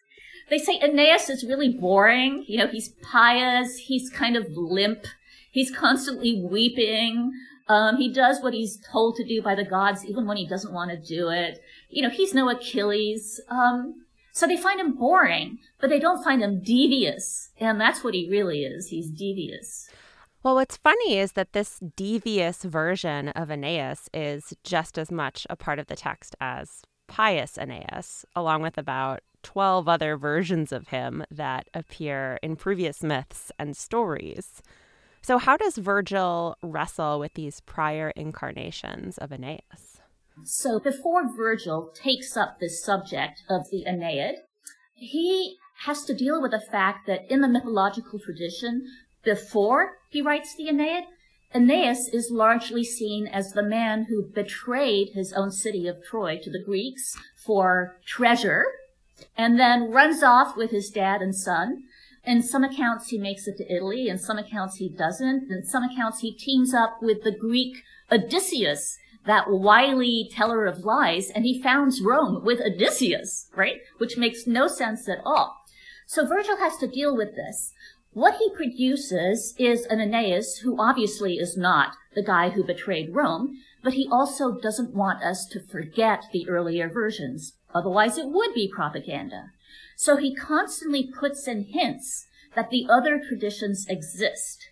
They 0.49 0.57
say 0.57 0.79
Aeneas 0.81 1.29
is 1.29 1.43
really 1.43 1.69
boring. 1.69 2.43
You 2.47 2.57
know, 2.59 2.67
he's 2.67 2.89
pious, 2.89 3.77
he's 3.77 4.09
kind 4.09 4.35
of 4.35 4.45
limp, 4.55 5.05
He's 5.51 5.69
constantly 5.69 6.41
weeping. 6.41 7.33
Um, 7.67 7.97
he 7.97 8.11
does 8.11 8.41
what 8.41 8.53
he's 8.53 8.79
told 8.91 9.15
to 9.17 9.25
do 9.25 9.41
by 9.41 9.53
the 9.53 9.65
gods, 9.65 10.05
even 10.05 10.25
when 10.25 10.37
he 10.37 10.47
doesn't 10.47 10.73
want 10.73 10.91
to 10.91 10.97
do 10.97 11.29
it. 11.29 11.61
You 11.89 12.01
know, 12.03 12.09
he's 12.09 12.33
no 12.33 12.49
Achilles. 12.49 13.39
Um, 13.49 14.05
so 14.31 14.47
they 14.47 14.57
find 14.57 14.79
him 14.79 14.95
boring, 14.95 15.59
but 15.79 15.89
they 15.89 15.99
don't 15.99 16.23
find 16.23 16.41
him 16.41 16.61
devious. 16.61 17.49
And 17.57 17.79
that's 17.79 18.03
what 18.03 18.13
he 18.13 18.29
really 18.29 18.63
is. 18.63 18.87
He's 18.87 19.09
devious. 19.09 19.89
Well, 20.43 20.55
what's 20.55 20.77
funny 20.77 21.19
is 21.19 21.33
that 21.33 21.53
this 21.53 21.79
devious 21.95 22.63
version 22.63 23.29
of 23.29 23.51
Aeneas 23.51 24.09
is 24.13 24.53
just 24.63 24.97
as 24.97 25.11
much 25.11 25.45
a 25.49 25.55
part 25.55 25.77
of 25.77 25.87
the 25.87 25.95
text 25.95 26.35
as 26.41 26.81
pious 27.07 27.57
Aeneas, 27.57 28.25
along 28.35 28.63
with 28.63 28.77
about 28.77 29.19
12 29.43 29.87
other 29.87 30.17
versions 30.17 30.71
of 30.71 30.87
him 30.87 31.23
that 31.29 31.67
appear 31.73 32.39
in 32.41 32.55
previous 32.55 33.03
myths 33.03 33.51
and 33.59 33.75
stories. 33.77 34.61
So, 35.21 35.37
how 35.37 35.57
does 35.57 35.77
Virgil 35.77 36.55
wrestle 36.63 37.19
with 37.19 37.33
these 37.35 37.61
prior 37.61 38.11
incarnations 38.15 39.19
of 39.19 39.31
Aeneas? 39.31 39.90
So, 40.43 40.79
before 40.79 41.33
Virgil 41.35 41.91
takes 41.93 42.35
up 42.35 42.59
this 42.59 42.83
subject 42.83 43.43
of 43.49 43.69
the 43.69 43.85
Aeneid, 43.85 44.35
he 44.93 45.57
has 45.85 46.03
to 46.05 46.13
deal 46.13 46.41
with 46.41 46.51
the 46.51 46.59
fact 46.59 47.07
that 47.07 47.29
in 47.31 47.41
the 47.41 47.47
mythological 47.47 48.19
tradition, 48.19 48.85
before 49.23 49.97
he 50.09 50.21
writes 50.21 50.55
the 50.55 50.67
Aeneid, 50.67 51.05
Aeneas 51.53 52.07
is 52.07 52.31
largely 52.31 52.83
seen 52.83 53.27
as 53.27 53.51
the 53.51 53.63
man 53.63 54.05
who 54.05 54.23
betrayed 54.23 55.09
his 55.13 55.33
own 55.33 55.51
city 55.51 55.87
of 55.87 56.03
Troy 56.03 56.39
to 56.41 56.49
the 56.49 56.63
Greeks 56.63 57.17
for 57.35 57.97
treasure 58.05 58.65
and 59.37 59.59
then 59.59 59.91
runs 59.91 60.23
off 60.23 60.55
with 60.55 60.71
his 60.71 60.89
dad 60.89 61.21
and 61.21 61.35
son 61.35 61.83
in 62.23 62.43
some 62.43 62.63
accounts, 62.63 63.09
he 63.09 63.17
makes 63.17 63.47
it 63.47 63.57
to 63.57 63.73
Italy. 63.73 64.07
In 64.07 64.19
some 64.19 64.37
accounts, 64.37 64.77
he 64.77 64.89
doesn't. 64.89 65.51
In 65.51 65.63
some 65.63 65.83
accounts, 65.83 66.19
he 66.19 66.31
teams 66.31 66.73
up 66.73 66.97
with 67.01 67.23
the 67.23 67.31
Greek 67.31 67.83
Odysseus, 68.11 68.97
that 69.25 69.49
wily 69.49 70.29
teller 70.31 70.65
of 70.65 70.85
lies, 70.85 71.29
and 71.29 71.45
he 71.45 71.61
founds 71.61 72.01
Rome 72.01 72.43
with 72.43 72.61
Odysseus, 72.61 73.49
right? 73.55 73.79
Which 73.97 74.17
makes 74.17 74.47
no 74.47 74.67
sense 74.67 75.07
at 75.07 75.19
all. 75.25 75.57
So 76.07 76.25
Virgil 76.25 76.57
has 76.57 76.77
to 76.77 76.87
deal 76.87 77.15
with 77.15 77.35
this. 77.35 77.71
What 78.13 78.35
he 78.35 78.53
produces 78.53 79.55
is 79.57 79.85
an 79.85 80.01
Aeneas 80.01 80.57
who 80.57 80.75
obviously 80.77 81.35
is 81.35 81.55
not 81.55 81.95
the 82.13 82.23
guy 82.23 82.49
who 82.49 82.63
betrayed 82.63 83.15
Rome, 83.15 83.57
but 83.83 83.93
he 83.93 84.07
also 84.11 84.59
doesn't 84.59 84.93
want 84.93 85.23
us 85.23 85.45
to 85.51 85.65
forget 85.65 86.25
the 86.33 86.47
earlier 86.49 86.89
versions. 86.89 87.53
Otherwise 87.73 88.17
it 88.17 88.27
would 88.27 88.53
be 88.53 88.69
propaganda. 88.73 89.51
So 89.95 90.17
he 90.17 90.35
constantly 90.35 91.09
puts 91.17 91.47
in 91.47 91.63
hints 91.63 92.27
that 92.55 92.69
the 92.69 92.85
other 92.89 93.21
traditions 93.25 93.85
exist. 93.87 94.67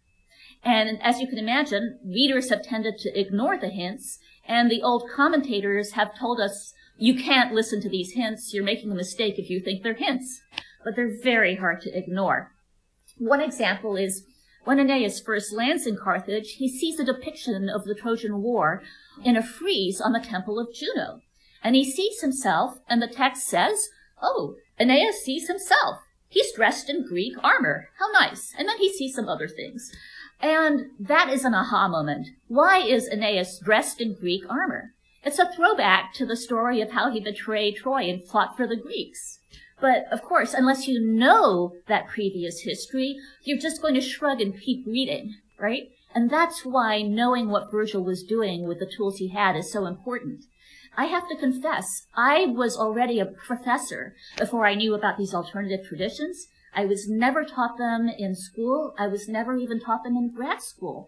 And 0.63 1.01
as 1.01 1.21
you 1.21 1.27
can 1.27 1.37
imagine, 1.37 1.99
readers 2.05 2.49
have 2.49 2.63
tended 2.63 2.97
to 2.99 3.17
ignore 3.17 3.57
the 3.57 3.69
hints, 3.69 4.19
and 4.49 4.69
the 4.69 4.81
old 4.81 5.07
commentators 5.15 5.91
have 5.91 6.17
told 6.17 6.41
us, 6.41 6.73
you 6.97 7.15
can't 7.15 7.53
listen 7.53 7.79
to 7.81 7.89
these 7.89 8.13
hints, 8.13 8.51
you're 8.51 8.63
making 8.63 8.91
a 8.91 8.95
mistake 8.95 9.37
if 9.37 9.49
you 9.49 9.61
think 9.61 9.83
they're 9.83 9.93
hints. 9.93 10.41
But 10.83 10.95
they're 10.95 11.21
very 11.21 11.55
hard 11.55 11.81
to 11.81 11.95
ignore. 11.95 12.51
One 13.19 13.41
example 13.41 13.95
is 13.95 14.23
when 14.65 14.79
Aeneas 14.79 15.21
first 15.21 15.53
lands 15.53 15.85
in 15.85 15.97
Carthage, 15.97 16.53
he 16.53 16.67
sees 16.67 16.99
a 16.99 17.05
depiction 17.05 17.69
of 17.69 17.85
the 17.85 17.93
Trojan 17.93 18.41
War 18.41 18.81
in 19.23 19.37
a 19.37 19.43
frieze 19.43 20.01
on 20.01 20.13
the 20.13 20.19
temple 20.19 20.59
of 20.59 20.73
Juno. 20.73 21.21
And 21.63 21.75
he 21.75 21.89
sees 21.89 22.21
himself, 22.21 22.79
and 22.89 23.01
the 23.01 23.07
text 23.07 23.47
says, 23.47 23.89
Oh, 24.21 24.55
Aeneas 24.79 25.23
sees 25.23 25.47
himself. 25.47 25.99
He's 26.27 26.53
dressed 26.53 26.89
in 26.89 27.05
Greek 27.05 27.33
armor. 27.43 27.89
How 27.99 28.11
nice. 28.11 28.53
And 28.57 28.67
then 28.67 28.77
he 28.77 28.91
sees 28.91 29.13
some 29.13 29.29
other 29.29 29.47
things. 29.47 29.91
And 30.41 30.91
that 30.99 31.29
is 31.29 31.43
an 31.43 31.53
aha 31.53 31.87
moment. 31.87 32.27
Why 32.47 32.79
is 32.79 33.07
Aeneas 33.07 33.59
dressed 33.59 33.99
in 33.99 34.15
Greek 34.15 34.43
armor? 34.49 34.93
It's 35.23 35.39
a 35.39 35.51
throwback 35.51 36.13
to 36.13 36.25
the 36.25 36.37
story 36.37 36.79
of 36.81 36.91
how 36.91 37.11
he 37.11 37.19
betrayed 37.19 37.75
Troy 37.75 38.09
and 38.09 38.25
fought 38.25 38.55
for 38.55 38.65
the 38.65 38.77
Greeks. 38.77 39.39
But 39.81 40.05
of 40.11 40.21
course, 40.21 40.53
unless 40.53 40.87
you 40.87 41.01
know 41.01 41.73
that 41.87 42.07
previous 42.07 42.61
history, 42.61 43.17
you're 43.43 43.57
just 43.57 43.81
going 43.81 43.95
to 43.95 44.01
shrug 44.01 44.39
and 44.39 44.59
keep 44.59 44.85
reading, 44.87 45.35
right? 45.57 45.89
And 46.15 46.29
that's 46.29 46.65
why 46.65 47.01
knowing 47.01 47.49
what 47.49 47.71
Virgil 47.71 48.03
was 48.03 48.23
doing 48.23 48.67
with 48.67 48.79
the 48.79 48.89
tools 48.89 49.17
he 49.17 49.29
had 49.29 49.55
is 49.55 49.71
so 49.71 49.85
important. 49.85 50.45
I 50.97 51.05
have 51.05 51.27
to 51.29 51.35
confess, 51.35 52.07
I 52.15 52.47
was 52.47 52.77
already 52.77 53.19
a 53.19 53.25
professor 53.25 54.15
before 54.37 54.65
I 54.65 54.75
knew 54.75 54.95
about 54.95 55.17
these 55.17 55.33
alternative 55.33 55.85
traditions. 55.87 56.47
I 56.73 56.85
was 56.85 57.07
never 57.09 57.43
taught 57.43 57.77
them 57.77 58.09
in 58.09 58.35
school. 58.35 58.93
I 58.97 59.07
was 59.07 59.27
never 59.27 59.55
even 59.57 59.79
taught 59.79 60.03
them 60.03 60.15
in 60.15 60.33
grad 60.33 60.61
school. 60.61 61.07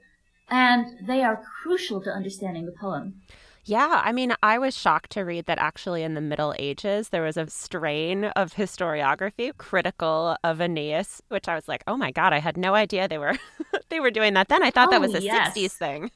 And 0.49 1.07
they 1.07 1.23
are 1.23 1.43
crucial 1.61 2.01
to 2.01 2.09
understanding 2.11 2.65
the 2.65 2.73
poem. 2.73 3.21
Yeah, 3.63 4.01
I 4.03 4.11
mean, 4.11 4.33
I 4.41 4.57
was 4.57 4.75
shocked 4.75 5.11
to 5.11 5.21
read 5.21 5.45
that 5.45 5.59
actually 5.59 6.01
in 6.01 6.15
the 6.15 6.21
Middle 6.21 6.55
Ages 6.57 7.09
there 7.09 7.21
was 7.21 7.37
a 7.37 7.47
strain 7.47 8.25
of 8.25 8.55
historiography 8.55 9.55
critical 9.55 10.35
of 10.43 10.59
Aeneas, 10.59 11.21
which 11.29 11.47
I 11.47 11.53
was 11.53 11.67
like, 11.67 11.83
"Oh 11.85 11.95
my 11.95 12.11
god, 12.11 12.33
I 12.33 12.39
had 12.39 12.57
no 12.57 12.73
idea 12.73 13.07
they 13.07 13.19
were 13.19 13.37
they 13.89 13.99
were 13.99 14.09
doing 14.09 14.33
that 14.33 14.47
then. 14.47 14.63
I 14.63 14.71
thought 14.71 14.87
oh, 14.87 14.91
that 14.91 15.01
was 15.01 15.13
a 15.13 15.21
yes. 15.21 15.55
60s 15.55 15.73
thing." 15.73 16.11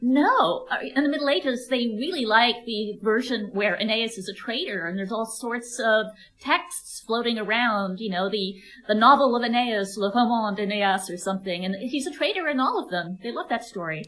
No, 0.00 0.66
uh, 0.70 0.78
in 0.94 1.04
the 1.04 1.08
Middle 1.08 1.28
Ages, 1.28 1.68
they 1.68 1.96
really 1.98 2.24
like 2.24 2.64
the 2.66 2.98
version 3.02 3.50
where 3.52 3.76
Aeneas 3.80 4.18
is 4.18 4.28
a 4.28 4.34
traitor, 4.34 4.86
and 4.86 4.98
there's 4.98 5.12
all 5.12 5.26
sorts 5.26 5.78
of 5.78 6.06
texts 6.40 7.02
floating 7.06 7.38
around. 7.38 8.00
You 8.00 8.10
know, 8.10 8.28
the 8.28 8.60
the 8.88 8.94
novel 8.94 9.36
of 9.36 9.42
Aeneas, 9.42 9.96
Le 9.96 10.12
Roman 10.14 10.54
d'Aeneas, 10.54 11.10
or 11.10 11.16
something, 11.16 11.64
and 11.64 11.74
he's 11.76 12.06
a 12.06 12.12
traitor 12.12 12.48
in 12.48 12.60
all 12.60 12.82
of 12.82 12.90
them. 12.90 13.18
They 13.22 13.32
love 13.32 13.48
that 13.48 13.64
story. 13.64 14.04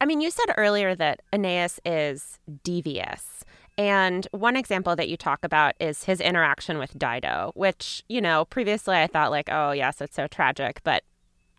I 0.00 0.06
mean, 0.06 0.20
you 0.20 0.30
said 0.30 0.54
earlier 0.56 0.94
that 0.94 1.20
Aeneas 1.32 1.78
is 1.84 2.38
devious. 2.64 3.44
And 3.76 4.26
one 4.32 4.56
example 4.56 4.96
that 4.96 5.08
you 5.08 5.16
talk 5.16 5.44
about 5.44 5.74
is 5.80 6.04
his 6.04 6.20
interaction 6.20 6.78
with 6.78 6.98
Dido, 6.98 7.52
which, 7.54 8.02
you 8.08 8.20
know, 8.20 8.44
previously 8.44 8.96
I 8.96 9.06
thought, 9.06 9.30
like, 9.30 9.48
oh, 9.50 9.72
yes, 9.72 10.00
it's 10.00 10.16
so 10.16 10.26
tragic. 10.26 10.80
But 10.84 11.02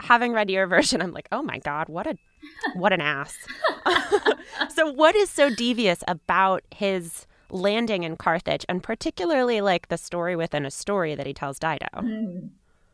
having 0.02 0.34
read 0.34 0.50
your 0.50 0.68
version, 0.76 1.02
I'm 1.02 1.14
like, 1.14 1.28
oh 1.32 1.42
my 1.42 1.60
God, 1.60 1.90
what 1.90 2.08
a 2.08 2.18
what 2.76 2.94
an 2.94 3.02
ass. 3.02 3.38
so, 4.70 4.92
what 4.92 5.16
is 5.16 5.30
so 5.30 5.50
devious 5.50 6.04
about 6.08 6.64
his 6.72 7.26
landing 7.50 8.04
in 8.04 8.18
Carthage, 8.18 8.66
and 8.70 8.82
particularly 8.82 9.62
like 9.62 9.88
the 9.88 9.98
story 9.98 10.36
within 10.36 10.66
a 10.66 10.72
story 10.72 11.16
that 11.16 11.28
he 11.28 11.34
tells 11.34 11.60
Dido? 11.60 11.88
Mm. 11.96 12.50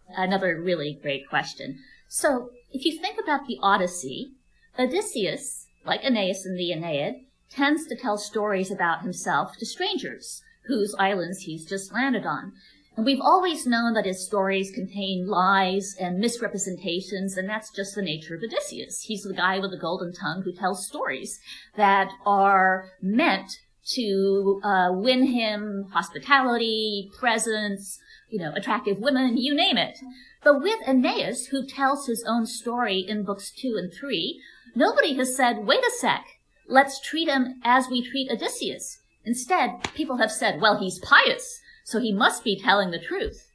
Another 0.09 0.59
really 0.59 0.97
great 1.01 1.27
question. 1.29 1.79
So, 2.07 2.51
if 2.71 2.85
you 2.85 2.99
think 2.99 3.19
about 3.21 3.47
the 3.47 3.57
Odyssey, 3.61 4.31
Odysseus, 4.79 5.67
like 5.85 6.03
Aeneas 6.03 6.45
in 6.45 6.55
the 6.55 6.71
Aeneid, 6.71 7.25
tends 7.49 7.85
to 7.87 7.95
tell 7.95 8.17
stories 8.17 8.71
about 8.71 9.01
himself 9.01 9.57
to 9.57 9.65
strangers 9.65 10.41
whose 10.67 10.95
islands 10.99 11.39
he's 11.39 11.65
just 11.65 11.93
landed 11.93 12.25
on. 12.25 12.53
And 12.97 13.05
we've 13.05 13.21
always 13.21 13.67
known 13.67 13.93
that 13.93 14.07
his 14.07 14.25
stories 14.25 14.71
contain 14.71 15.27
lies 15.27 15.95
and 15.99 16.17
misrepresentations, 16.17 17.37
and 17.37 17.47
that's 17.47 17.69
just 17.69 17.93
the 17.93 18.01
nature 18.01 18.33
of 18.33 18.41
Odysseus. 18.41 19.03
He's 19.03 19.21
the 19.21 19.35
guy 19.35 19.59
with 19.59 19.69
the 19.69 19.77
golden 19.77 20.13
tongue 20.13 20.41
who 20.41 20.51
tells 20.51 20.87
stories 20.87 21.39
that 21.75 22.09
are 22.25 22.89
meant 22.99 23.59
to 23.91 24.59
uh, 24.63 24.89
win 24.93 25.27
him 25.27 25.89
hospitality, 25.93 27.11
presents, 27.19 27.99
you 28.31 28.39
know, 28.39 28.51
attractive 28.55 28.97
women, 28.97 29.37
you 29.37 29.53
name 29.53 29.77
it. 29.77 29.99
But 30.43 30.63
with 30.63 30.79
Aeneas, 30.87 31.47
who 31.47 31.67
tells 31.67 32.07
his 32.07 32.25
own 32.27 32.47
story 32.47 33.05
in 33.07 33.23
books 33.23 33.51
two 33.51 33.75
and 33.77 33.93
three, 33.93 34.41
nobody 34.75 35.13
has 35.17 35.37
said, 35.37 35.67
wait 35.67 35.83
a 35.83 35.91
sec, 35.99 36.25
let's 36.67 36.99
treat 36.99 37.29
him 37.29 37.61
as 37.63 37.89
we 37.91 38.01
treat 38.01 38.31
Odysseus. 38.31 38.97
Instead, 39.23 39.83
people 39.93 40.17
have 40.17 40.31
said, 40.31 40.59
well, 40.59 40.79
he's 40.79 40.99
pious 40.99 41.61
so 41.87 42.01
he 42.01 42.11
must 42.11 42.43
be 42.43 42.59
telling 42.59 42.91
the 42.91 42.99
truth. 42.99 43.49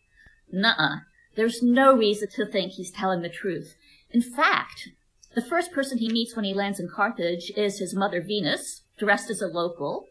Nuh-uh. 0.51 1.01
There's 1.37 1.63
no 1.63 1.95
reason 1.95 2.29
to 2.31 2.47
think 2.47 2.73
he's 2.73 2.91
telling 2.91 3.21
the 3.21 3.29
truth. 3.29 3.75
In 4.11 4.23
fact, 4.23 4.89
the 5.35 5.43
first 5.43 5.71
person 5.71 5.99
he 5.99 6.09
meets 6.09 6.35
when 6.35 6.47
he 6.47 6.55
lands 6.55 6.81
in 6.81 6.89
Carthage 6.89 7.53
is 7.59 7.79
his 7.79 7.95
mother 7.95 8.23
Venus, 8.23 8.85
dressed 8.99 9.29
as 9.29 9.43
a 9.43 9.49
local, 9.49 10.07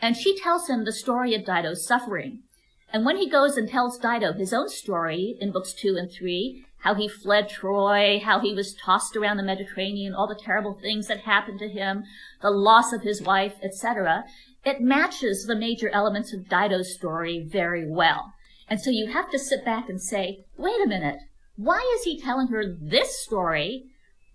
and 0.00 0.16
she 0.16 0.34
tells 0.38 0.66
him 0.66 0.86
the 0.86 0.92
story 0.92 1.34
of 1.34 1.44
Dido's 1.44 1.86
suffering. 1.86 2.42
And 2.90 3.04
when 3.04 3.18
he 3.18 3.28
goes 3.28 3.58
and 3.58 3.68
tells 3.68 3.98
Dido 3.98 4.32
his 4.32 4.54
own 4.54 4.70
story 4.70 5.36
in 5.38 5.52
books 5.52 5.74
two 5.74 5.94
and 5.98 6.10
three, 6.10 6.64
how 6.84 6.94
he 6.94 7.06
fled 7.06 7.50
Troy, 7.50 8.18
how 8.24 8.40
he 8.40 8.54
was 8.54 8.74
tossed 8.74 9.14
around 9.14 9.36
the 9.36 9.42
Mediterranean, 9.42 10.14
all 10.14 10.26
the 10.26 10.40
terrible 10.42 10.72
things 10.72 11.06
that 11.08 11.20
happened 11.20 11.58
to 11.58 11.68
him, 11.68 12.04
the 12.40 12.50
loss 12.50 12.94
of 12.94 13.02
his 13.02 13.20
wife, 13.20 13.56
etc., 13.62 14.24
it 14.68 14.80
matches 14.80 15.44
the 15.44 15.56
major 15.56 15.88
elements 15.88 16.32
of 16.32 16.48
Dido's 16.48 16.94
story 16.94 17.44
very 17.44 17.88
well. 17.88 18.32
And 18.68 18.80
so 18.80 18.90
you 18.90 19.10
have 19.12 19.30
to 19.30 19.38
sit 19.38 19.64
back 19.64 19.88
and 19.88 20.00
say, 20.00 20.44
wait 20.56 20.80
a 20.82 20.88
minute, 20.88 21.18
why 21.56 21.80
is 21.96 22.04
he 22.04 22.20
telling 22.20 22.48
her 22.48 22.64
this 22.66 23.18
story, 23.22 23.84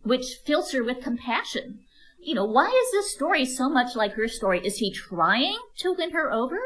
which 0.02 0.40
fills 0.46 0.72
her 0.72 0.84
with 0.84 1.04
compassion? 1.04 1.80
You 2.20 2.36
know, 2.36 2.46
why 2.46 2.68
is 2.68 2.92
this 2.92 3.14
story 3.14 3.46
so 3.46 3.70
much 3.70 3.96
like 3.96 4.14
her 4.14 4.28
story? 4.28 4.60
Is 4.66 4.78
he 4.78 4.92
trying 4.92 5.58
to 5.78 5.94
win 5.94 6.12
her 6.12 6.32
over? 6.32 6.58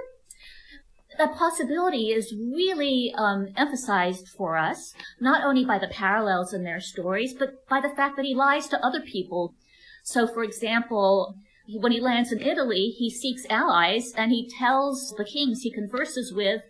That 1.17 1.35
possibility 1.35 2.11
is 2.11 2.33
really 2.33 3.13
um, 3.17 3.47
emphasized 3.55 4.27
for 4.27 4.55
us, 4.55 4.93
not 5.19 5.43
only 5.43 5.65
by 5.65 5.79
the 5.79 5.87
parallels 5.87 6.53
in 6.53 6.63
their 6.63 6.79
stories, 6.79 7.33
but 7.33 7.67
by 7.67 7.81
the 7.81 7.89
fact 7.89 8.15
that 8.17 8.25
he 8.25 8.35
lies 8.35 8.67
to 8.67 8.85
other 8.85 9.01
people. 9.01 9.55
So, 10.03 10.27
for 10.27 10.43
example, 10.43 11.35
when 11.69 11.91
he 11.91 11.99
lands 11.99 12.31
in 12.31 12.41
Italy, 12.41 12.93
he 12.97 13.09
seeks 13.09 13.45
allies 13.49 14.13
and 14.15 14.31
he 14.31 14.49
tells 14.49 15.13
the 15.17 15.25
kings 15.25 15.61
he 15.61 15.71
converses 15.71 16.33
with, 16.33 16.61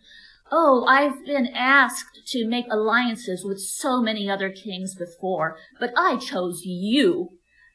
Oh, 0.52 0.86
I've 0.86 1.26
been 1.26 1.48
asked 1.48 2.22
to 2.28 2.48
make 2.48 2.66
alliances 2.72 3.44
with 3.44 3.60
so 3.60 4.02
many 4.02 4.30
other 4.30 4.50
kings 4.50 4.96
before, 4.96 5.58
but 5.80 5.92
I 5.98 6.18
chose 6.18 6.62
you, 6.64 7.32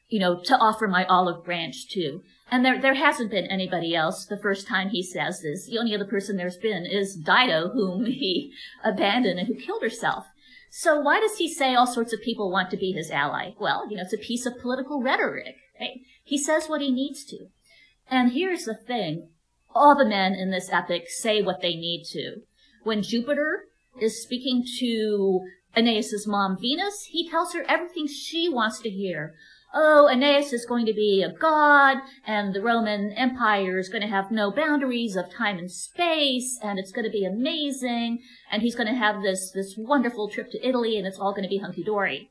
you 0.09 0.19
know, 0.19 0.41
to 0.43 0.57
offer 0.57 0.87
my 0.87 1.05
olive 1.05 1.45
branch 1.45 1.87
to. 1.89 2.21
And 2.49 2.65
there, 2.65 2.81
there 2.81 2.95
hasn't 2.95 3.31
been 3.31 3.45
anybody 3.45 3.95
else 3.95 4.25
the 4.25 4.39
first 4.41 4.67
time 4.67 4.89
he 4.89 5.03
says 5.03 5.41
this. 5.41 5.67
The 5.67 5.77
only 5.77 5.95
other 5.95 6.05
person 6.05 6.35
there's 6.35 6.57
been 6.57 6.85
is 6.85 7.15
Dido, 7.15 7.69
whom 7.69 8.05
he 8.05 8.53
abandoned 8.83 9.39
and 9.39 9.47
who 9.47 9.55
killed 9.55 9.83
herself. 9.83 10.25
So 10.69 10.99
why 10.99 11.19
does 11.19 11.37
he 11.37 11.53
say 11.53 11.75
all 11.75 11.85
sorts 11.85 12.13
of 12.13 12.21
people 12.21 12.51
want 12.51 12.71
to 12.71 12.77
be 12.77 12.91
his 12.91 13.11
ally? 13.11 13.51
Well, 13.59 13.87
you 13.89 13.95
know, 13.95 14.01
it's 14.03 14.13
a 14.13 14.17
piece 14.17 14.47
of 14.47 14.59
political 14.59 15.03
rhetoric, 15.03 15.55
right? 15.83 15.99
He 16.23 16.37
says 16.37 16.67
what 16.67 16.81
he 16.81 16.91
needs 16.91 17.23
to. 17.25 17.47
And 18.09 18.31
here's 18.31 18.65
the 18.65 18.75
thing. 18.75 19.29
All 19.75 19.95
the 19.97 20.05
men 20.05 20.33
in 20.33 20.51
this 20.51 20.69
epic 20.71 21.05
say 21.07 21.41
what 21.41 21.61
they 21.61 21.75
need 21.75 22.05
to. 22.11 22.41
When 22.83 23.01
Jupiter 23.01 23.65
is 23.99 24.21
speaking 24.21 24.63
to 24.79 25.41
Aeneas's 25.75 26.27
mom 26.27 26.57
Venus, 26.59 27.07
he 27.09 27.29
tells 27.29 27.53
her 27.53 27.65
everything 27.67 28.07
she 28.07 28.49
wants 28.49 28.79
to 28.81 28.89
hear. 28.89 29.33
Oh, 29.75 30.07
Aeneas 30.07 30.53
is 30.53 30.67
going 30.67 30.85
to 30.85 30.93
be 30.93 31.23
a 31.23 31.33
god, 31.33 31.97
and 32.27 32.53
the 32.53 32.61
Roman 32.61 33.11
Empire 33.13 33.79
is 33.79 33.89
going 33.89 34.03
to 34.03 34.07
have 34.07 34.29
no 34.29 34.51
boundaries 34.51 35.15
of 35.15 35.33
time 35.33 35.57
and 35.57 35.71
space, 35.71 36.59
and 36.61 36.77
it's 36.77 36.91
going 36.91 37.05
to 37.05 37.11
be 37.11 37.25
amazing, 37.25 38.19
and 38.51 38.61
he's 38.61 38.75
going 38.75 38.87
to 38.87 38.93
have 38.93 39.23
this, 39.23 39.51
this 39.51 39.73
wonderful 39.75 40.29
trip 40.29 40.51
to 40.51 40.67
Italy, 40.67 40.95
and 40.99 41.07
it's 41.07 41.17
all 41.17 41.31
going 41.31 41.43
to 41.43 41.49
be 41.49 41.57
hunky-dory. 41.57 42.29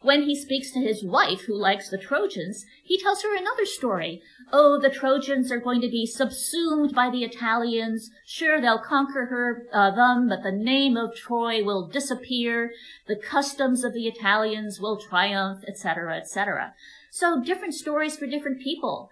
When 0.00 0.22
he 0.22 0.36
speaks 0.36 0.70
to 0.72 0.80
his 0.80 1.02
wife, 1.02 1.42
who 1.42 1.56
likes 1.56 1.88
the 1.88 1.98
Trojans, 1.98 2.64
he 2.84 3.00
tells 3.00 3.22
her 3.22 3.36
another 3.36 3.66
story. 3.66 4.22
Oh, 4.52 4.80
the 4.80 4.90
Trojans 4.90 5.50
are 5.50 5.58
going 5.58 5.80
to 5.80 5.88
be 5.88 6.06
subsumed 6.06 6.94
by 6.94 7.10
the 7.10 7.24
Italians. 7.24 8.10
Sure, 8.24 8.60
they'll 8.60 8.78
conquer 8.78 9.26
her, 9.26 9.66
uh, 9.72 9.90
them, 9.90 10.28
but 10.28 10.44
the 10.44 10.52
name 10.52 10.96
of 10.96 11.16
Troy 11.16 11.64
will 11.64 11.88
disappear. 11.88 12.70
The 13.08 13.16
customs 13.16 13.82
of 13.82 13.92
the 13.92 14.06
Italians 14.06 14.78
will 14.80 15.00
triumph, 15.00 15.64
etc., 15.66 16.16
etc. 16.16 16.74
So 17.10 17.42
different 17.42 17.74
stories 17.74 18.16
for 18.16 18.26
different 18.26 18.62
people. 18.62 19.10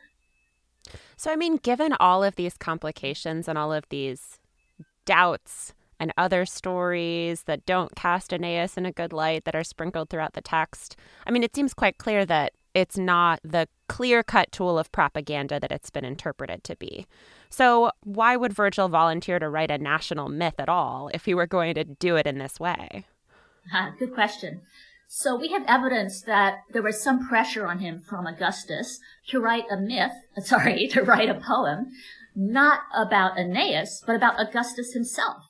So, 1.17 1.33
I 1.33 1.37
mean, 1.37 1.57
given 1.57 1.95
all 1.99 2.23
of 2.23 2.37
these 2.37 2.57
complications 2.57 3.49
and 3.49 3.59
all 3.59 3.73
of 3.73 3.89
these 3.89 4.39
doubts 5.05 5.75
and 5.99 6.13
other 6.17 6.45
stories 6.45 7.43
that 7.43 7.67
don't 7.67 7.97
cast 7.97 8.33
Aeneas 8.33 8.77
in 8.77 8.87
a 8.87 8.93
good 8.93 9.13
light 9.13 9.45
that 9.45 9.55
are 9.55 9.65
sprinkled 9.65 10.11
throughout 10.11 10.35
the 10.35 10.41
text. 10.41 10.97
I 11.27 11.31
mean, 11.31 11.43
it 11.43 11.55
seems 11.55 11.75
quite 11.75 11.99
clear 11.99 12.27
that 12.27 12.53
it's 12.77 12.99
not 12.99 13.41
the 13.43 13.69
clear 13.89 14.23
cut 14.23 14.53
tool 14.53 14.79
of 14.79 14.93
propaganda 14.93 15.59
that 15.59 15.73
it's 15.73 15.89
been 15.89 16.05
interpreted 16.05 16.63
to 16.65 16.77
be. 16.77 17.07
So, 17.49 17.91
why 18.03 18.37
would 18.37 18.53
Virgil 18.53 18.89
volunteer 18.89 19.39
to 19.39 19.49
write 19.49 19.71
a 19.71 19.79
national 19.79 20.29
myth 20.29 20.57
at 20.59 20.69
all 20.69 21.11
if 21.15 21.25
he 21.25 21.33
were 21.33 21.47
going 21.47 21.75
to 21.77 21.85
do 21.85 22.17
it 22.17 22.27
in 22.27 22.37
this 22.37 22.61
way? 22.61 23.07
Uh, 23.75 23.93
good 23.99 24.13
question. 24.13 24.61
So, 25.09 25.35
we 25.35 25.53
have 25.53 25.65
evidence 25.67 26.21
that 26.23 26.59
there 26.71 26.83
was 26.83 27.03
some 27.03 27.27
pressure 27.27 27.67
on 27.67 27.79
him 27.79 28.03
from 28.07 28.27
Augustus 28.27 28.99
to 29.29 29.41
write 29.41 29.65
a 29.71 29.79
myth, 29.79 30.13
sorry, 30.45 30.87
to 30.89 31.03
write 31.03 31.31
a 31.31 31.35
poem, 31.35 31.87
not 32.35 32.81
about 32.95 33.39
Aeneas, 33.39 34.03
but 34.07 34.17
about 34.17 34.39
Augustus 34.39 34.93
himself. 34.93 35.45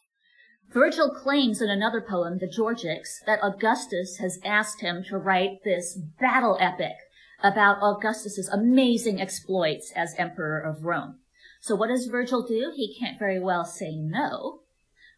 Virgil 0.77 1.09
claims 1.09 1.63
in 1.63 1.71
another 1.71 2.03
poem, 2.03 2.37
the 2.37 2.47
Georgics, 2.47 3.25
that 3.25 3.39
Augustus 3.43 4.19
has 4.19 4.39
asked 4.45 4.83
him 4.83 5.03
to 5.05 5.17
write 5.17 5.65
this 5.65 5.99
battle 6.21 6.59
epic 6.61 6.97
about 7.43 7.81
Augustus's 7.81 8.51
amazing 8.51 9.19
exploits 9.19 9.91
as 9.97 10.15
emperor 10.19 10.61
of 10.61 10.85
Rome. 10.85 11.21
So 11.63 11.75
what 11.75 11.89
does 11.89 12.09
Virgil 12.09 12.47
do? 12.47 12.75
He 12.77 12.95
can't 12.95 13.19
very 13.19 13.41
well 13.41 13.65
say 13.65 13.97
no. 13.97 14.61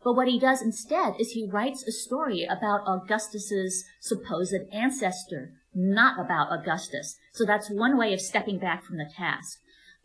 But 0.05 0.15
what 0.15 0.29
he 0.29 0.39
does 0.39 0.63
instead 0.63 1.15
is 1.19 1.33
he 1.33 1.51
writes 1.51 1.83
a 1.83 1.91
story 1.91 2.45
about 2.45 2.87
Augustus's 2.87 3.85
supposed 3.99 4.55
ancestor, 4.73 5.55
not 5.75 6.25
about 6.25 6.53
Augustus. 6.53 7.17
So 7.33 7.45
that's 7.45 7.69
one 7.69 7.99
way 7.99 8.15
of 8.15 8.21
stepping 8.21 8.61
back 8.61 8.85
from 8.85 8.97
the 8.97 9.11
task. 9.13 9.59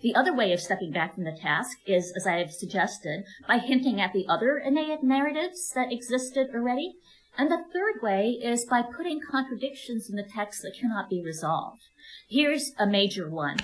The 0.04 0.16
other 0.16 0.36
way 0.36 0.52
of 0.52 0.60
stepping 0.60 0.92
back 0.92 1.16
from 1.16 1.24
the 1.24 1.32
task 1.32 1.78
is, 1.86 2.12
as 2.14 2.28
I 2.28 2.40
have 2.40 2.52
suggested, 2.52 3.24
by 3.48 3.58
hinting 3.58 4.02
at 4.02 4.12
the 4.12 4.26
other 4.28 4.60
Aeneid 4.60 5.02
narratives 5.02 5.72
that 5.76 5.94
existed 5.94 6.50
already. 6.54 6.96
And 7.38 7.50
the 7.50 7.64
third 7.74 8.02
way 8.04 8.32
is 8.32 8.66
by 8.66 8.82
putting 8.82 9.22
contradictions 9.22 10.10
in 10.10 10.18
the 10.18 10.30
text 10.30 10.62
that 10.62 10.76
cannot 10.78 11.10
be 11.10 11.24
resolved. 11.24 11.84
Here's 12.30 12.74
a 12.78 12.86
major 12.86 13.30
one. 13.30 13.60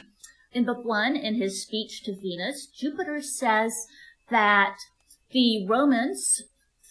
In 0.54 0.64
book 0.64 0.86
one, 0.86 1.18
in 1.18 1.36
his 1.36 1.62
speech 1.62 2.04
to 2.04 2.16
Venus, 2.16 2.68
Jupiter 2.68 3.22
says 3.22 3.74
that 4.30 4.78
the 5.32 5.68
Romans 5.68 6.44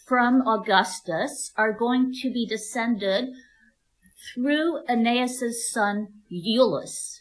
from 0.05 0.47
Augustus 0.47 1.51
are 1.57 1.73
going 1.73 2.13
to 2.21 2.31
be 2.31 2.45
descended 2.45 3.29
through 4.31 4.85
Aeneas's 4.87 5.71
son 5.71 6.09
Iulus. 6.29 7.18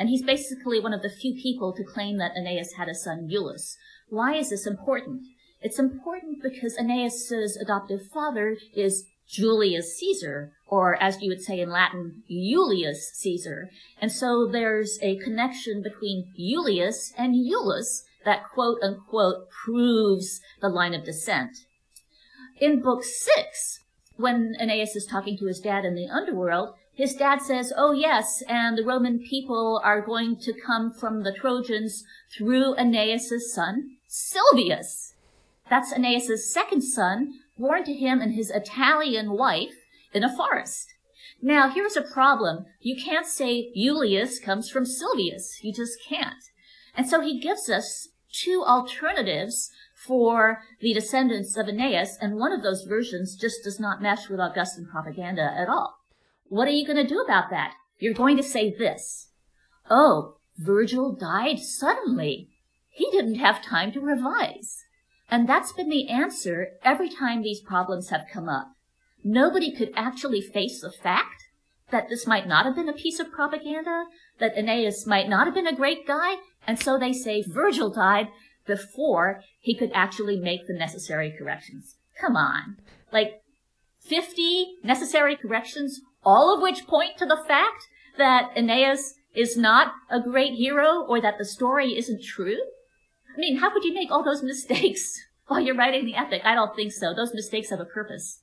And 0.00 0.08
he's 0.08 0.22
basically 0.22 0.80
one 0.80 0.94
of 0.94 1.02
the 1.02 1.10
few 1.10 1.34
people 1.34 1.74
to 1.74 1.84
claim 1.84 2.16
that 2.16 2.32
Aeneas 2.34 2.72
had 2.78 2.88
a 2.88 2.94
son, 2.94 3.28
Iulus. 3.30 3.76
Why 4.08 4.34
is 4.34 4.48
this 4.48 4.66
important? 4.66 5.20
It's 5.60 5.78
important 5.78 6.42
because 6.42 6.78
Aeneas's 6.78 7.58
adoptive 7.58 8.06
father 8.10 8.56
is 8.74 9.04
Julius 9.28 9.98
Caesar, 9.98 10.52
or 10.66 11.00
as 11.02 11.20
you 11.20 11.28
would 11.28 11.42
say 11.42 11.60
in 11.60 11.68
Latin, 11.68 12.22
Julius 12.30 13.10
Caesar. 13.16 13.68
And 14.00 14.10
so 14.10 14.48
there's 14.50 14.98
a 15.02 15.18
connection 15.18 15.82
between 15.82 16.32
Julius 16.34 17.12
and 17.18 17.34
Iulus 17.34 18.04
that 18.24 18.44
quote 18.54 18.78
unquote 18.82 19.50
proves 19.50 20.40
the 20.62 20.70
line 20.70 20.94
of 20.94 21.04
descent. 21.04 21.58
In 22.58 22.80
book 22.80 23.04
six, 23.04 23.80
when 24.16 24.54
Aeneas 24.58 24.96
is 24.96 25.04
talking 25.04 25.36
to 25.38 25.46
his 25.46 25.60
dad 25.60 25.84
in 25.84 25.94
the 25.94 26.08
underworld, 26.08 26.74
his 27.00 27.14
dad 27.14 27.40
says, 27.40 27.72
oh 27.78 27.92
yes, 27.92 28.42
and 28.46 28.76
the 28.76 28.84
Roman 28.84 29.20
people 29.20 29.80
are 29.82 30.02
going 30.02 30.36
to 30.40 30.52
come 30.52 30.92
from 30.92 31.22
the 31.22 31.32
Trojans 31.32 32.04
through 32.36 32.74
Aeneas's 32.76 33.54
son, 33.54 33.96
Silvius. 34.06 35.14
That's 35.70 35.94
Aeneas's 35.94 36.52
second 36.52 36.82
son, 36.82 37.40
born 37.58 37.84
to 37.84 37.94
him 37.94 38.20
and 38.20 38.34
his 38.34 38.50
Italian 38.50 39.30
wife 39.30 39.72
in 40.12 40.22
a 40.22 40.36
forest. 40.36 40.92
Now, 41.40 41.70
here's 41.70 41.96
a 41.96 42.02
problem. 42.02 42.66
You 42.80 43.02
can't 43.02 43.26
say 43.26 43.72
Julius 43.74 44.38
comes 44.38 44.68
from 44.68 44.84
Silvius. 44.84 45.62
You 45.62 45.72
just 45.72 45.96
can't. 46.06 46.44
And 46.94 47.08
so 47.08 47.22
he 47.22 47.40
gives 47.40 47.70
us 47.70 48.08
two 48.30 48.62
alternatives 48.62 49.70
for 49.94 50.60
the 50.82 50.92
descendants 50.92 51.56
of 51.56 51.66
Aeneas, 51.66 52.18
and 52.20 52.36
one 52.36 52.52
of 52.52 52.62
those 52.62 52.82
versions 52.82 53.36
just 53.36 53.64
does 53.64 53.80
not 53.80 54.02
mesh 54.02 54.28
with 54.28 54.38
Augustan 54.38 54.86
propaganda 54.86 55.50
at 55.56 55.70
all. 55.70 55.99
What 56.50 56.66
are 56.66 56.72
you 56.72 56.84
going 56.84 56.96
to 56.96 57.06
do 57.06 57.20
about 57.20 57.48
that? 57.50 57.74
You're 58.00 58.12
going 58.12 58.36
to 58.36 58.42
say 58.42 58.74
this. 58.76 59.28
Oh, 59.88 60.38
Virgil 60.58 61.14
died 61.14 61.60
suddenly. 61.60 62.48
He 62.88 63.08
didn't 63.12 63.36
have 63.36 63.64
time 63.64 63.92
to 63.92 64.00
revise. 64.00 64.82
And 65.30 65.48
that's 65.48 65.72
been 65.72 65.88
the 65.88 66.08
answer 66.08 66.72
every 66.82 67.08
time 67.08 67.42
these 67.42 67.60
problems 67.60 68.10
have 68.10 68.26
come 68.32 68.48
up. 68.48 68.72
Nobody 69.22 69.70
could 69.70 69.92
actually 69.94 70.40
face 70.40 70.80
the 70.80 70.90
fact 70.90 71.44
that 71.92 72.08
this 72.08 72.26
might 72.26 72.48
not 72.48 72.64
have 72.64 72.74
been 72.74 72.88
a 72.88 72.94
piece 72.94 73.20
of 73.20 73.30
propaganda, 73.30 74.06
that 74.40 74.58
Aeneas 74.58 75.06
might 75.06 75.28
not 75.28 75.46
have 75.46 75.54
been 75.54 75.68
a 75.68 75.76
great 75.76 76.04
guy, 76.04 76.36
and 76.66 76.80
so 76.80 76.98
they 76.98 77.12
say 77.12 77.44
Virgil 77.46 77.90
died 77.90 78.26
before 78.66 79.42
he 79.60 79.76
could 79.76 79.92
actually 79.94 80.36
make 80.36 80.66
the 80.66 80.74
necessary 80.74 81.32
corrections. 81.38 81.94
Come 82.20 82.34
on. 82.34 82.78
Like 83.12 83.42
50 84.00 84.78
necessary 84.82 85.36
corrections, 85.36 86.00
all 86.24 86.54
of 86.54 86.62
which 86.62 86.86
point 86.86 87.16
to 87.18 87.26
the 87.26 87.42
fact 87.46 87.88
that 88.18 88.50
Aeneas 88.56 89.14
is 89.34 89.56
not 89.56 89.92
a 90.10 90.20
great 90.20 90.54
hero 90.54 91.02
or 91.02 91.20
that 91.20 91.38
the 91.38 91.44
story 91.44 91.96
isn't 91.96 92.22
true? 92.22 92.58
I 93.34 93.38
mean, 93.38 93.58
how 93.58 93.70
could 93.70 93.84
you 93.84 93.94
make 93.94 94.10
all 94.10 94.24
those 94.24 94.42
mistakes 94.52 95.20
while 95.46 95.60
you're 95.60 95.76
writing 95.76 96.04
the 96.04 96.16
epic? 96.16 96.42
I 96.44 96.54
don't 96.54 96.74
think 96.74 96.92
so. 96.92 97.14
Those 97.14 97.34
mistakes 97.34 97.70
have 97.70 97.80
a 97.80 97.84
purpose. 97.84 98.40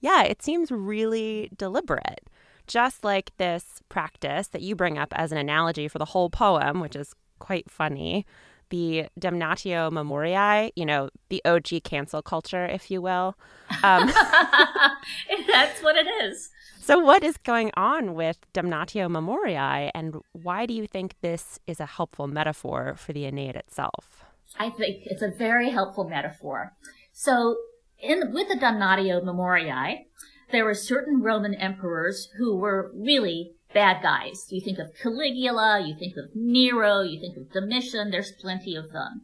Yeah, 0.00 0.22
it 0.22 0.42
seems 0.42 0.70
really 0.70 1.50
deliberate. 1.56 2.28
Just 2.66 3.04
like 3.04 3.36
this 3.36 3.82
practice 3.88 4.48
that 4.48 4.62
you 4.62 4.74
bring 4.74 4.96
up 4.96 5.12
as 5.16 5.32
an 5.32 5.38
analogy 5.38 5.88
for 5.88 5.98
the 5.98 6.06
whole 6.06 6.30
poem, 6.30 6.80
which 6.80 6.96
is 6.96 7.14
quite 7.38 7.70
funny, 7.70 8.24
the 8.70 9.06
damnatio 9.18 9.90
memoriae, 9.90 10.70
you 10.76 10.86
know, 10.86 11.10
the 11.28 11.42
OG 11.44 11.82
cancel 11.84 12.22
culture, 12.22 12.64
if 12.64 12.90
you 12.90 13.02
will. 13.02 13.36
Um, 13.82 14.06
That's 15.48 15.82
what 15.82 15.96
it 15.96 16.06
is. 16.22 16.50
So, 16.90 16.98
what 16.98 17.22
is 17.22 17.36
going 17.36 17.70
on 17.76 18.14
with 18.14 18.38
damnatio 18.52 19.08
memoriae, 19.08 19.92
and 19.94 20.16
why 20.32 20.66
do 20.66 20.74
you 20.74 20.88
think 20.88 21.14
this 21.20 21.60
is 21.64 21.78
a 21.78 21.86
helpful 21.86 22.26
metaphor 22.26 22.96
for 22.96 23.12
the 23.12 23.26
Aeneid 23.26 23.54
itself? 23.54 24.24
I 24.58 24.70
think 24.70 25.02
it's 25.04 25.22
a 25.22 25.30
very 25.30 25.70
helpful 25.70 26.02
metaphor. 26.02 26.72
So, 27.12 27.58
in 28.00 28.32
with 28.32 28.48
the 28.48 28.56
damnatio 28.56 29.22
memoriae, 29.22 30.06
there 30.50 30.64
were 30.64 30.74
certain 30.74 31.22
Roman 31.22 31.54
emperors 31.54 32.28
who 32.38 32.56
were 32.56 32.90
really 32.92 33.52
bad 33.72 34.02
guys. 34.02 34.46
You 34.50 34.60
think 34.60 34.80
of 34.80 34.90
Caligula, 35.00 35.86
you 35.86 35.94
think 35.96 36.16
of 36.16 36.34
Nero, 36.34 37.02
you 37.02 37.20
think 37.20 37.36
of 37.36 37.52
Domitian, 37.52 38.10
there's 38.10 38.32
plenty 38.32 38.74
of 38.74 38.90
them. 38.90 39.22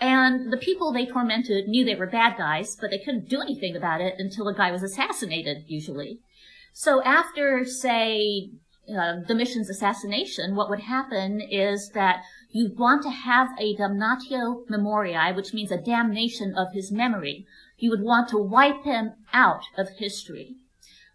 And 0.00 0.50
the 0.50 0.56
people 0.56 0.94
they 0.94 1.04
tormented 1.04 1.68
knew 1.68 1.84
they 1.84 1.94
were 1.94 2.06
bad 2.06 2.38
guys, 2.38 2.74
but 2.74 2.90
they 2.90 2.98
couldn't 2.98 3.28
do 3.28 3.42
anything 3.42 3.76
about 3.76 4.00
it 4.00 4.14
until 4.16 4.48
a 4.48 4.54
guy 4.54 4.72
was 4.72 4.82
assassinated, 4.82 5.64
usually. 5.66 6.20
So 6.72 7.02
after, 7.02 7.64
say, 7.64 8.50
uh, 8.88 9.20
Domitian's 9.26 9.70
assassination, 9.70 10.56
what 10.56 10.68
would 10.68 10.80
happen 10.80 11.40
is 11.40 11.90
that 11.90 12.22
you 12.50 12.72
want 12.76 13.02
to 13.02 13.10
have 13.10 13.48
a 13.58 13.76
damnatio 13.76 14.68
memoriae, 14.68 15.34
which 15.34 15.54
means 15.54 15.70
a 15.70 15.76
damnation 15.76 16.54
of 16.56 16.72
his 16.72 16.90
memory. 16.90 17.46
You 17.76 17.90
would 17.90 18.02
want 18.02 18.28
to 18.30 18.38
wipe 18.38 18.84
him 18.84 19.12
out 19.32 19.62
of 19.76 19.88
history. 19.98 20.56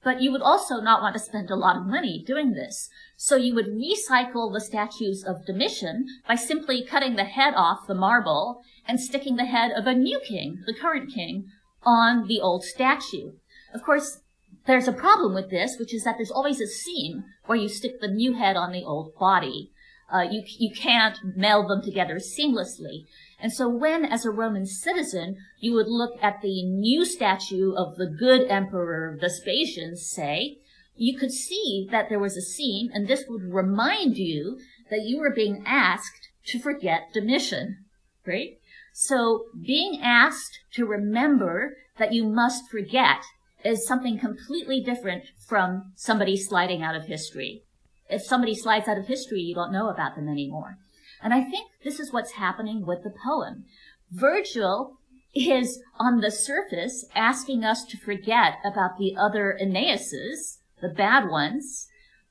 But 0.03 0.21
you 0.21 0.31
would 0.31 0.41
also 0.41 0.79
not 0.79 1.01
want 1.01 1.15
to 1.15 1.19
spend 1.19 1.49
a 1.49 1.55
lot 1.55 1.75
of 1.75 1.85
money 1.85 2.23
doing 2.25 2.53
this. 2.53 2.89
So 3.17 3.35
you 3.35 3.53
would 3.55 3.67
recycle 3.67 4.53
the 4.53 4.61
statues 4.61 5.23
of 5.23 5.45
Domitian 5.45 6.05
by 6.27 6.35
simply 6.35 6.85
cutting 6.85 7.15
the 7.15 7.25
head 7.25 7.53
off 7.55 7.87
the 7.87 7.95
marble 7.95 8.61
and 8.87 9.01
sticking 9.01 9.35
the 9.35 9.45
head 9.45 9.71
of 9.71 9.85
a 9.85 9.93
new 9.93 10.21
king, 10.25 10.63
the 10.65 10.73
current 10.73 11.11
king, 11.13 11.49
on 11.83 12.27
the 12.27 12.39
old 12.39 12.63
statue. 12.63 13.33
Of 13.73 13.83
course, 13.83 14.21
there's 14.67 14.87
a 14.87 14.93
problem 14.93 15.33
with 15.33 15.49
this, 15.49 15.77
which 15.79 15.93
is 15.93 16.03
that 16.03 16.17
there's 16.17 16.31
always 16.31 16.61
a 16.61 16.67
seam 16.67 17.23
where 17.45 17.57
you 17.57 17.69
stick 17.69 17.99
the 17.99 18.07
new 18.07 18.33
head 18.33 18.55
on 18.55 18.71
the 18.71 18.83
old 18.83 19.15
body. 19.17 19.71
Uh, 20.13 20.25
you, 20.29 20.43
you 20.59 20.73
can't 20.73 21.17
meld 21.35 21.69
them 21.69 21.81
together 21.81 22.15
seamlessly. 22.15 23.05
And 23.39 23.51
so 23.51 23.67
when, 23.67 24.05
as 24.05 24.25
a 24.25 24.31
Roman 24.31 24.65
citizen, 24.65 25.37
you 25.59 25.73
would 25.73 25.87
look 25.87 26.21
at 26.21 26.41
the 26.41 26.63
new 26.63 27.05
statue 27.05 27.73
of 27.73 27.95
the 27.95 28.07
good 28.07 28.47
emperor 28.49 29.17
Vespasian, 29.19 29.95
say, 29.95 30.57
you 30.95 31.17
could 31.17 31.31
see 31.31 31.87
that 31.91 32.09
there 32.09 32.19
was 32.19 32.35
a 32.35 32.41
seam, 32.41 32.89
and 32.93 33.07
this 33.07 33.25
would 33.27 33.53
remind 33.53 34.17
you 34.17 34.59
that 34.89 35.03
you 35.03 35.19
were 35.19 35.33
being 35.33 35.63
asked 35.65 36.29
to 36.47 36.59
forget 36.59 37.13
Domitian, 37.13 37.85
right? 38.25 38.57
So 38.93 39.45
being 39.65 40.01
asked 40.01 40.59
to 40.73 40.85
remember 40.85 41.77
that 41.99 42.13
you 42.13 42.25
must 42.25 42.69
forget 42.69 43.23
is 43.67 43.85
something 43.85 44.17
completely 44.17 44.81
different 44.81 45.25
from 45.45 45.91
somebody 45.95 46.37
sliding 46.37 46.81
out 46.81 46.95
of 46.95 47.05
history. 47.05 47.63
If 48.09 48.23
somebody 48.23 48.55
slides 48.55 48.87
out 48.87 48.97
of 48.97 49.07
history, 49.07 49.41
you 49.41 49.53
don't 49.53 49.73
know 49.73 49.89
about 49.89 50.15
them 50.15 50.29
anymore. 50.29 50.77
And 51.21 51.33
I 51.33 51.43
think 51.43 51.69
this 51.83 51.99
is 51.99 52.13
what's 52.13 52.33
happening 52.33 52.85
with 52.85 53.03
the 53.03 53.13
poem. 53.25 53.65
Virgil 54.09 54.97
is 55.35 55.81
on 55.99 56.21
the 56.21 56.31
surface 56.31 57.05
asking 57.13 57.65
us 57.65 57.83
to 57.85 57.97
forget 57.97 58.53
about 58.63 58.97
the 58.97 59.15
other 59.17 59.57
Aeneases, 59.59 60.59
the 60.81 60.89
bad 60.89 61.27
ones, 61.29 61.87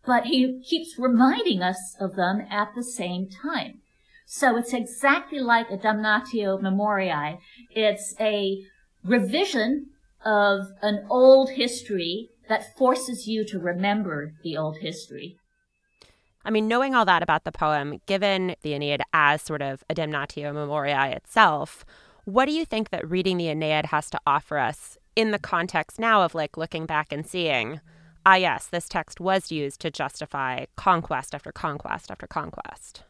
but 0.07 0.25
he 0.25 0.63
keeps 0.63 0.99
reminding 0.99 1.63
us 1.63 1.97
of 2.01 2.17
them 2.17 2.47
at 2.51 2.69
the 2.75 2.83
same 2.83 3.29
time. 3.29 3.81
So 4.25 4.57
it's 4.57 4.73
exactly 4.73 5.41
like 5.41 5.71
a 5.71 5.77
damnatio 5.77 6.61
memoriae. 6.61 7.39
It's 7.71 8.15
a 8.19 8.65
revision 9.05 9.91
of 10.27 10.73
an 10.83 11.07
old 11.09 11.51
history 11.51 12.31
that 12.49 12.77
forces 12.77 13.27
you 13.27 13.45
to 13.47 13.59
remember 13.59 14.35
the 14.43 14.57
old 14.57 14.79
history. 14.79 15.39
I 16.45 16.51
mean, 16.51 16.69
knowing 16.69 16.95
all 16.95 17.05
that 17.05 17.23
about 17.23 17.45
the 17.45 17.53
poem, 17.53 18.01
given 18.07 18.55
the 18.63 18.75
Aeneid 18.75 19.03
as 19.13 19.43
sort 19.43 19.63
of 19.63 19.83
a 19.89 19.95
damnatio 19.95 20.53
memoriae 20.53 21.17
itself, 21.17 21.85
what 22.25 22.47
do 22.47 22.53
you 22.53 22.65
think 22.65 22.91
that 22.91 23.09
reading 23.09 23.37
the 23.37 23.49
Aeneid 23.49 23.87
has 23.87 24.11
to 24.11 24.21
offer 24.27 24.59
us 24.59 24.99
in 25.17 25.31
the 25.31 25.39
context 25.39 25.99
now 25.99 26.23
of 26.23 26.35
like 26.35 26.57
looking 26.57 26.87
back 26.87 27.13
and 27.13 27.27
seeing, 27.27 27.81
ah, 28.25 28.35
yes, 28.35 28.67
this 28.67 28.89
text 28.89 29.21
was 29.21 29.51
used 29.51 29.81
to 29.81 29.91
justify 29.91 30.67
conquest 30.77 31.35
after 31.35 31.51
conquest 31.51 32.11
after 32.11 32.27
conquest? 32.27 33.03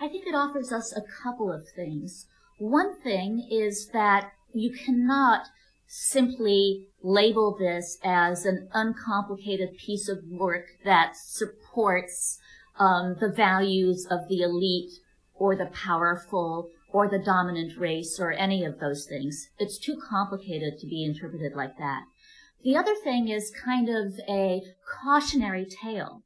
I 0.00 0.08
think 0.08 0.26
it 0.26 0.34
offers 0.34 0.72
us 0.72 0.96
a 0.96 1.02
couple 1.22 1.52
of 1.52 1.68
things. 1.68 2.26
One 2.58 3.00
thing 3.00 3.46
is 3.50 3.88
that 3.92 4.32
you 4.52 4.72
cannot 4.72 5.46
simply 5.92 6.86
label 7.02 7.56
this 7.58 7.98
as 8.04 8.46
an 8.46 8.68
uncomplicated 8.72 9.76
piece 9.76 10.08
of 10.08 10.18
work 10.30 10.66
that 10.84 11.16
supports 11.16 12.38
um, 12.78 13.16
the 13.18 13.28
values 13.28 14.06
of 14.08 14.20
the 14.28 14.40
elite 14.40 14.92
or 15.34 15.56
the 15.56 15.66
powerful 15.66 16.68
or 16.92 17.08
the 17.08 17.18
dominant 17.18 17.76
race 17.76 18.20
or 18.20 18.30
any 18.30 18.64
of 18.64 18.78
those 18.78 19.04
things. 19.04 19.48
It's 19.58 19.80
too 19.80 20.00
complicated 20.08 20.78
to 20.78 20.86
be 20.86 21.04
interpreted 21.04 21.54
like 21.56 21.76
that. 21.78 22.02
The 22.62 22.76
other 22.76 22.94
thing 22.94 23.26
is 23.26 23.52
kind 23.64 23.88
of 23.88 24.12
a 24.28 24.62
cautionary 25.02 25.66
tale. 25.82 26.22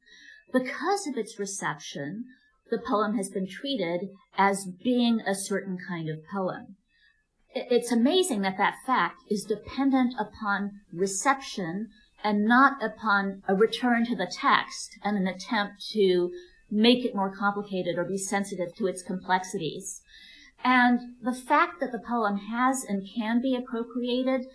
Because 0.53 1.07
of 1.07 1.17
its 1.17 1.39
reception, 1.39 2.25
the 2.69 2.77
poem 2.77 3.17
has 3.17 3.29
been 3.29 3.47
treated 3.47 4.09
as 4.37 4.67
being 4.83 5.21
a 5.21 5.33
certain 5.33 5.79
kind 5.89 6.07
of 6.07 6.19
poem 6.31 6.75
it's 7.55 7.91
amazing 7.91 8.41
that 8.41 8.57
that 8.57 8.75
fact 8.85 9.21
is 9.29 9.45
dependent 9.45 10.13
upon 10.19 10.81
reception 10.93 11.89
and 12.23 12.45
not 12.45 12.83
upon 12.83 13.43
a 13.47 13.55
return 13.55 14.05
to 14.05 14.15
the 14.15 14.31
text 14.31 14.97
and 15.03 15.17
an 15.17 15.27
attempt 15.27 15.87
to 15.91 16.31
make 16.69 17.05
it 17.05 17.15
more 17.15 17.33
complicated 17.33 17.97
or 17.97 18.03
be 18.03 18.17
sensitive 18.17 18.75
to 18.75 18.87
its 18.87 19.01
complexities. 19.01 20.01
And 20.63 20.99
the 21.21 21.33
fact 21.33 21.79
that 21.79 21.91
the 21.91 21.99
poem 21.99 22.37
has 22.37 22.83
and 22.83 23.07
can 23.07 23.41
be 23.41 23.55
appropriated 23.55 24.47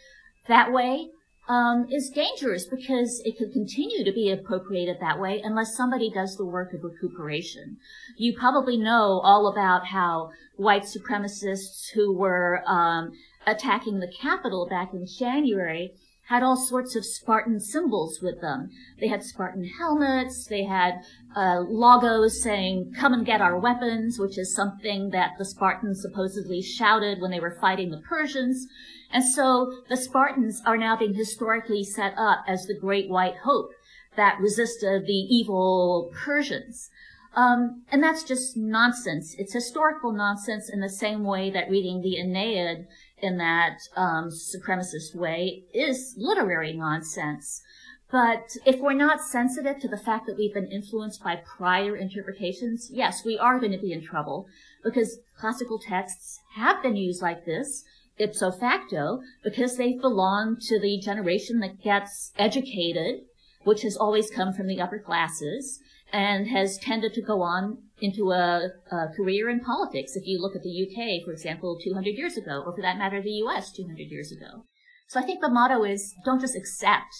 that 0.48 0.72
way 0.72 1.10
um, 1.50 1.88
is 1.90 2.10
dangerous 2.10 2.64
because 2.64 3.20
it 3.24 3.36
could 3.36 3.52
continue 3.52 4.04
to 4.04 4.12
be 4.12 4.30
appropriated 4.30 4.98
that 5.00 5.18
way 5.18 5.40
unless 5.42 5.76
somebody 5.76 6.08
does 6.08 6.36
the 6.36 6.44
work 6.44 6.72
of 6.72 6.84
recuperation. 6.84 7.76
You 8.16 8.38
probably 8.38 8.76
know 8.76 9.20
all 9.24 9.48
about 9.48 9.86
how 9.86 10.30
white 10.56 10.84
supremacists 10.84 11.90
who 11.92 12.16
were 12.16 12.62
um, 12.68 13.10
attacking 13.48 13.98
the 13.98 14.12
Capitol 14.22 14.68
back 14.70 14.94
in 14.94 15.08
January 15.18 15.92
had 16.28 16.44
all 16.44 16.56
sorts 16.56 16.94
of 16.94 17.04
Spartan 17.04 17.58
symbols 17.58 18.20
with 18.22 18.40
them. 18.40 18.70
They 19.00 19.08
had 19.08 19.24
Spartan 19.24 19.64
helmets, 19.64 20.46
they 20.46 20.62
had 20.62 21.02
uh, 21.34 21.64
logos 21.66 22.40
saying, 22.40 22.94
come 22.96 23.12
and 23.12 23.26
get 23.26 23.40
our 23.40 23.58
weapons, 23.58 24.20
which 24.20 24.38
is 24.38 24.54
something 24.54 25.10
that 25.10 25.32
the 25.36 25.44
Spartans 25.44 26.00
supposedly 26.00 26.62
shouted 26.62 27.20
when 27.20 27.32
they 27.32 27.40
were 27.40 27.58
fighting 27.60 27.90
the 27.90 28.02
Persians. 28.08 28.68
And 29.12 29.24
so 29.24 29.72
the 29.88 29.96
Spartans 29.96 30.62
are 30.64 30.76
now 30.76 30.96
being 30.96 31.14
historically 31.14 31.84
set 31.84 32.14
up 32.16 32.44
as 32.46 32.66
the 32.66 32.78
great 32.78 33.08
white 33.08 33.38
hope 33.44 33.70
that 34.16 34.38
resisted 34.40 35.06
the 35.06 35.12
evil 35.12 36.12
Persians. 36.14 36.90
Um, 37.34 37.82
and 37.92 38.02
that's 38.02 38.24
just 38.24 38.56
nonsense. 38.56 39.34
It's 39.38 39.52
historical 39.52 40.12
nonsense 40.12 40.68
in 40.68 40.80
the 40.80 40.88
same 40.88 41.24
way 41.24 41.50
that 41.50 41.70
reading 41.70 42.02
the 42.02 42.18
Aeneid 42.18 42.86
in 43.18 43.38
that 43.38 43.78
um, 43.96 44.30
supremacist 44.30 45.14
way 45.14 45.64
is 45.72 46.14
literary 46.16 46.72
nonsense. 46.72 47.62
But 48.10 48.56
if 48.66 48.80
we're 48.80 48.94
not 48.94 49.20
sensitive 49.20 49.78
to 49.80 49.88
the 49.88 49.96
fact 49.96 50.26
that 50.26 50.36
we've 50.36 50.54
been 50.54 50.70
influenced 50.70 51.22
by 51.22 51.36
prior 51.36 51.94
interpretations, 51.96 52.90
yes, 52.92 53.24
we 53.24 53.38
are 53.38 53.60
going 53.60 53.70
to 53.70 53.78
be 53.78 53.92
in 53.92 54.02
trouble 54.02 54.48
because 54.82 55.20
classical 55.38 55.78
texts 55.78 56.40
have 56.56 56.82
been 56.82 56.96
used 56.96 57.22
like 57.22 57.44
this 57.44 57.84
ipso 58.20 58.50
facto 58.50 59.20
because 59.42 59.76
they've 59.76 60.00
belonged 60.00 60.60
to 60.62 60.78
the 60.78 60.98
generation 61.00 61.60
that 61.60 61.82
gets 61.82 62.32
educated, 62.38 63.20
which 63.64 63.82
has 63.82 63.96
always 63.96 64.30
come 64.30 64.52
from 64.52 64.66
the 64.66 64.80
upper 64.80 64.98
classes 64.98 65.80
and 66.12 66.48
has 66.48 66.78
tended 66.78 67.14
to 67.14 67.22
go 67.22 67.42
on 67.42 67.78
into 68.00 68.32
a, 68.32 68.70
a, 68.90 69.08
career 69.16 69.48
in 69.48 69.60
politics. 69.60 70.16
If 70.16 70.26
you 70.26 70.40
look 70.40 70.56
at 70.56 70.62
the 70.62 70.86
UK, 70.86 71.24
for 71.24 71.32
example, 71.32 71.78
200 71.82 72.10
years 72.10 72.36
ago, 72.36 72.62
or 72.66 72.74
for 72.74 72.82
that 72.82 72.98
matter, 72.98 73.22
the 73.22 73.42
US 73.44 73.72
200 73.72 73.98
years 74.10 74.32
ago. 74.32 74.64
So 75.08 75.20
I 75.20 75.24
think 75.24 75.40
the 75.40 75.48
motto 75.48 75.84
is 75.84 76.14
don't 76.24 76.40
just 76.40 76.56
accept 76.56 77.12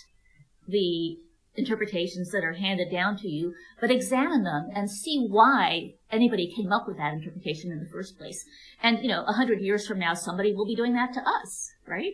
the 0.66 1.16
interpretations 1.54 2.30
that 2.30 2.44
are 2.44 2.54
handed 2.54 2.90
down 2.90 3.16
to 3.18 3.28
you, 3.28 3.54
but 3.80 3.90
examine 3.90 4.44
them 4.44 4.68
and 4.74 4.90
see 4.90 5.26
why 5.28 5.94
anybody 6.10 6.52
came 6.54 6.72
up 6.72 6.86
with 6.86 6.96
that 6.96 7.12
interpretation 7.12 7.72
in 7.72 7.80
the 7.80 7.90
first 7.90 8.16
place. 8.18 8.44
And, 8.82 9.02
you 9.02 9.08
know, 9.08 9.24
a 9.26 9.32
hundred 9.32 9.60
years 9.60 9.86
from 9.86 9.98
now, 9.98 10.14
somebody 10.14 10.54
will 10.54 10.66
be 10.66 10.76
doing 10.76 10.94
that 10.94 11.12
to 11.14 11.20
us, 11.20 11.72
right? 11.86 12.12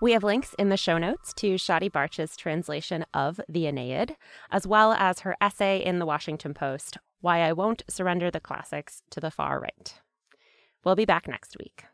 We 0.00 0.12
have 0.12 0.22
links 0.22 0.54
in 0.58 0.68
the 0.68 0.76
show 0.76 0.98
notes 0.98 1.32
to 1.34 1.54
Shadi 1.54 1.90
Bartsch's 1.90 2.36
translation 2.36 3.06
of 3.14 3.40
the 3.48 3.66
Aeneid, 3.66 4.16
as 4.50 4.66
well 4.66 4.92
as 4.92 5.20
her 5.20 5.36
essay 5.40 5.82
in 5.82 5.98
the 5.98 6.06
Washington 6.06 6.52
Post, 6.52 6.98
Why 7.22 7.40
I 7.40 7.54
Won't 7.54 7.82
Surrender 7.88 8.30
the 8.30 8.40
Classics 8.40 9.02
to 9.10 9.20
the 9.20 9.30
Far 9.30 9.58
Right. 9.58 9.94
We'll 10.84 10.96
be 10.96 11.06
back 11.06 11.26
next 11.26 11.56
week. 11.58 11.84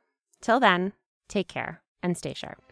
Till 0.40 0.58
then, 0.58 0.94
take 1.28 1.46
care 1.48 1.80
and 2.02 2.18
stay 2.18 2.34
sharp. 2.34 2.71